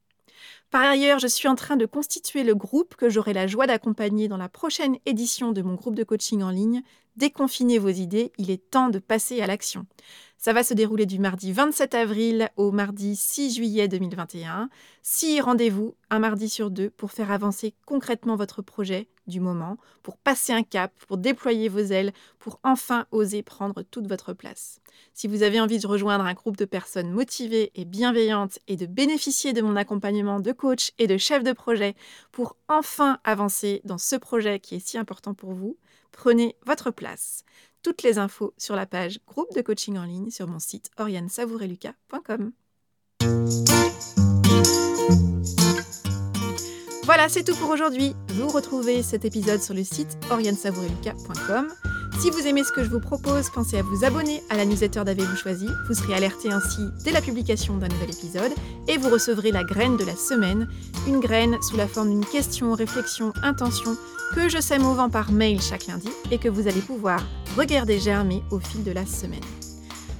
Par 0.71 0.83
ailleurs, 0.83 1.19
je 1.19 1.27
suis 1.27 1.49
en 1.49 1.55
train 1.55 1.77
de 1.77 1.87
constituer 1.87 2.45
le 2.45 2.55
groupe 2.55 2.95
que 2.95 3.11
j'aurai 3.11 3.33
la 3.33 3.47
joie 3.47 3.67
d'accompagner 3.67 4.29
dans 4.29 4.37
la 4.37 4.49
prochaine 4.49 4.97
édition 5.05 5.53
de 5.53 5.61
mon 5.61 5.75
groupe 5.75 5.97
de 5.97 6.05
coaching 6.05 6.43
en 6.43 6.51
ligne. 6.51 6.83
Déconfinez 7.19 7.81
vos 7.81 7.89
idées, 7.89 8.31
il 8.39 8.49
est 8.49 8.71
temps 8.71 8.91
de 8.91 9.01
passer 9.01 9.41
à 9.41 9.49
l'action. 9.49 9.87
Ça 10.37 10.53
va 10.53 10.63
se 10.63 10.73
dérouler 10.73 11.05
du 11.05 11.19
mardi 11.19 11.53
27 11.53 11.95
avril 11.95 12.49
au 12.55 12.71
mardi 12.71 13.17
6 13.17 13.57
juillet 13.57 13.89
2021. 13.89 14.71
Six 15.03 15.41
rendez-vous, 15.41 15.97
un 16.11 16.21
mardi 16.21 16.49
sur 16.49 16.71
deux, 16.71 16.91
pour 16.91 17.11
faire 17.11 17.33
avancer 17.33 17.75
concrètement 17.87 18.37
votre 18.37 18.63
projet 18.63 19.09
du 19.27 19.41
moment, 19.41 19.79
pour 20.05 20.17
passer 20.17 20.53
un 20.53 20.63
cap, 20.63 20.93
pour 21.09 21.19
déployer 21.19 21.69
vos 21.69 21.81
ailes, 21.81 22.13
pour 22.39 22.61
enfin 22.63 23.07
oser 23.11 23.43
prendre 23.43 23.83
toute 23.83 24.07
votre 24.07 24.33
place. 24.33 24.81
Si 25.13 25.27
vous 25.27 25.43
avez 25.43 25.61
envie 25.61 25.81
de 25.81 25.89
rejoindre 25.89 26.25
un 26.25 26.35
groupe 26.35 26.57
de 26.57 26.67
personnes 26.67 27.11
motivées 27.11 27.73
et 27.75 27.85
bienveillantes 27.85 28.61
et 28.69 28.77
de 28.77 28.87
bénéficier 28.87 29.53
de 29.53 29.61
mon 29.61 29.75
accompagnement 29.75 30.39
de 30.39 30.53
coach 30.53 30.93
et 31.01 31.09
de 31.09 31.17
chef 31.17 31.43
de 31.43 31.53
projet 31.53 31.97
pour 32.31 32.57
enfin 32.69 33.19
avancer 33.25 33.81
dans 33.83 33.99
ce 33.99 34.15
projet 34.15 34.61
qui 34.61 34.77
est 34.77 34.87
si 34.87 34.99
important 34.99 35.35
pour 35.35 35.53
vous, 35.53 35.77
prenez 36.13 36.57
votre 36.67 36.91
place 36.91 37.45
toutes 37.83 38.03
les 38.03 38.19
infos 38.19 38.55
sur 38.59 38.77
la 38.77 38.87
page 38.87 39.21
groupe 39.27 39.55
de 39.55 39.63
coaching 39.63 39.99
en 39.99 40.05
ligne 40.05 40.31
sur 40.31 40.47
mon 40.47 40.59
site 40.59 40.91
oriansavoureluca.com. 40.99 42.53
Voilà, 47.05 47.29
c'est 47.29 47.45
tout 47.45 47.57
pour 47.57 47.71
aujourd'hui. 47.71 48.15
Vous 48.35 48.49
retrouvez 48.49 49.03
cet 49.03 49.25
épisode 49.25 49.63
sur 49.63 49.75
le 49.75 49.85
site 49.85 50.19
oriansavoureluca.com. 50.31 51.73
Si 52.21 52.31
vous 52.31 52.49
aimez 52.49 52.65
ce 52.65 52.73
que 52.73 52.83
je 52.83 52.91
vous 52.91 52.99
propose, 52.99 53.49
pensez 53.49 53.79
à 53.79 53.83
vous 53.83 54.05
abonner 54.05 54.43
à 54.51 54.57
la 54.57 54.65
newsletter 54.65 55.05
d'Avez-vous 55.05 55.37
choisi. 55.37 55.69
Vous 55.87 55.95
serez 55.95 56.15
alerté 56.15 56.51
ainsi 56.51 56.89
dès 57.05 57.13
la 57.13 57.21
publication 57.21 57.77
d'un 57.77 57.87
nouvel 57.87 58.11
épisode 58.11 58.53
et 58.89 58.97
vous 58.97 59.09
recevrez 59.09 59.53
la 59.53 59.63
graine 59.63 59.97
de 59.97 60.05
la 60.05 60.17
semaine, 60.17 60.69
une 61.07 61.21
graine 61.21 61.57
sous 61.63 61.77
la 61.77 61.87
forme 61.87 62.11
d'une 62.11 62.25
question, 62.27 62.75
réflexion, 62.75 63.33
intention 63.45 63.97
que 64.35 64.49
je 64.49 64.61
sème 64.61 64.85
au 64.85 64.95
vent 64.95 65.09
par 65.09 65.31
mail 65.31 65.63
chaque 65.63 65.87
lundi 65.87 66.09
et 66.33 66.39
que 66.39 66.49
vous 66.49 66.67
allez 66.67 66.81
pouvoir 66.81 67.21
regarder 67.57 68.01
germer 68.01 68.43
au 68.51 68.59
fil 68.59 68.83
de 68.83 68.91
la 68.91 69.07
semaine. 69.07 69.39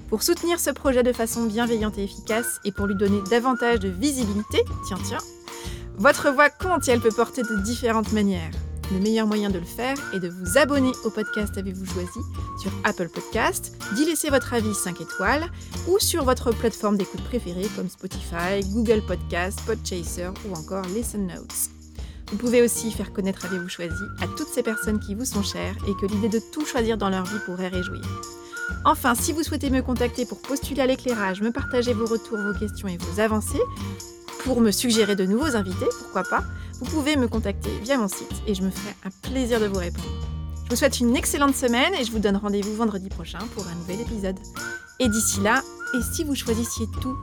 Pour 0.09 0.23
soutenir 0.23 0.61
ce 0.61 0.71
projet 0.71 1.03
de 1.03 1.13
façon 1.13 1.47
bienveillante 1.47 1.99
et 1.99 2.05
efficace 2.05 2.61
et 2.65 2.71
pour 2.71 2.87
lui 2.87 2.95
donner 2.95 3.21
davantage 3.29 3.81
de 3.81 3.89
visibilité, 3.89 4.63
tiens 4.87 4.99
tiens, 5.05 5.19
votre 5.97 6.31
voix 6.31 6.49
compte 6.49 6.87
et 6.87 6.93
elle 6.93 7.01
peut 7.01 7.11
porter 7.11 7.43
de 7.43 7.57
différentes 7.57 8.13
manières. 8.13 8.53
Le 8.91 9.01
meilleur 9.01 9.27
moyen 9.27 9.51
de 9.51 9.59
le 9.59 9.67
faire 9.67 9.97
est 10.15 10.19
de 10.19 10.31
vous 10.31 10.57
abonner 10.57 10.93
au 11.05 11.11
podcast 11.11 11.59
Avez-vous 11.59 11.85
choisi 11.85 12.21
sur 12.59 12.71
Apple 12.85 13.09
Podcast, 13.09 13.77
d'y 13.95 14.07
laisser 14.07 14.31
votre 14.31 14.55
avis 14.55 14.75
5 14.75 15.03
étoiles 15.03 15.47
ou 15.89 15.99
sur 15.99 16.25
votre 16.25 16.53
plateforme 16.53 16.97
d'écoute 16.97 17.23
préférée 17.25 17.69
comme 17.77 17.91
Spotify, 17.91 18.61
Google 18.73 19.03
Podcast, 19.07 19.61
Podchaser 19.67 20.31
ou 20.49 20.55
encore 20.55 20.87
Listen 20.87 21.27
Notes. 21.27 21.69
Vous 22.31 22.39
pouvez 22.39 22.63
aussi 22.63 22.91
faire 22.91 23.13
connaître 23.13 23.45
Avez-vous 23.45 23.69
choisi 23.69 24.05
à 24.23 24.27
toutes 24.39 24.49
ces 24.49 24.63
personnes 24.63 25.01
qui 25.01 25.15
vous 25.15 25.27
sont 25.27 25.43
chères 25.43 25.77
et 25.87 25.95
que 26.01 26.07
l'idée 26.07 26.31
de 26.31 26.41
tout 26.53 26.65
choisir 26.65 26.97
dans 26.97 27.11
leur 27.11 27.25
vie 27.25 27.41
pourrait 27.45 27.69
réjouir. 27.69 28.03
Enfin, 28.87 29.15
si 29.15 29.35
vous 29.35 29.43
souhaitez 29.43 29.69
me 29.69 29.83
contacter 29.83 30.25
pour 30.25 30.41
postuler 30.41 30.81
à 30.81 30.87
l'éclairage, 30.87 31.43
me 31.43 31.53
partager 31.53 31.93
vos 31.93 32.07
retours, 32.07 32.39
vos 32.39 32.59
questions 32.59 32.89
et 32.89 32.97
vos 32.97 33.21
avancées, 33.21 33.61
pour 34.45 34.61
me 34.61 34.71
suggérer 34.71 35.17
de 35.17 35.27
nouveaux 35.27 35.57
invités, 35.57 35.89
pourquoi 35.99 36.23
pas, 36.23 36.43
vous 36.81 36.87
pouvez 36.87 37.17
me 37.17 37.29
contacter 37.29 37.71
via 37.83 37.97
mon 37.97 38.09
site 38.09 38.43
et 38.47 38.55
je 38.55 38.63
me 38.63 38.71
ferai 38.71 38.95
un 39.05 39.11
plaisir 39.29 39.61
de 39.61 39.67
vous 39.67 39.79
répondre. 39.79 40.09
Je 40.65 40.71
vous 40.71 40.77
souhaite 40.77 41.01
une 41.01 41.17
excellente 41.17 41.57
semaine 41.57 41.95
et 41.95 42.05
je 42.05 42.13
vous 42.13 42.19
donne 42.19 42.37
rendez-vous 42.37 42.75
vendredi 42.75 43.09
prochain 43.09 43.39
pour 43.55 43.67
un 43.67 43.75
nouvel 43.75 44.01
épisode. 44.01 44.39
Et 45.01 45.09
d'ici 45.09 45.41
là, 45.41 45.63
et 45.95 46.15
si 46.15 46.25
vous 46.25 46.35
choisissiez 46.35 46.87
tout? 47.01 47.17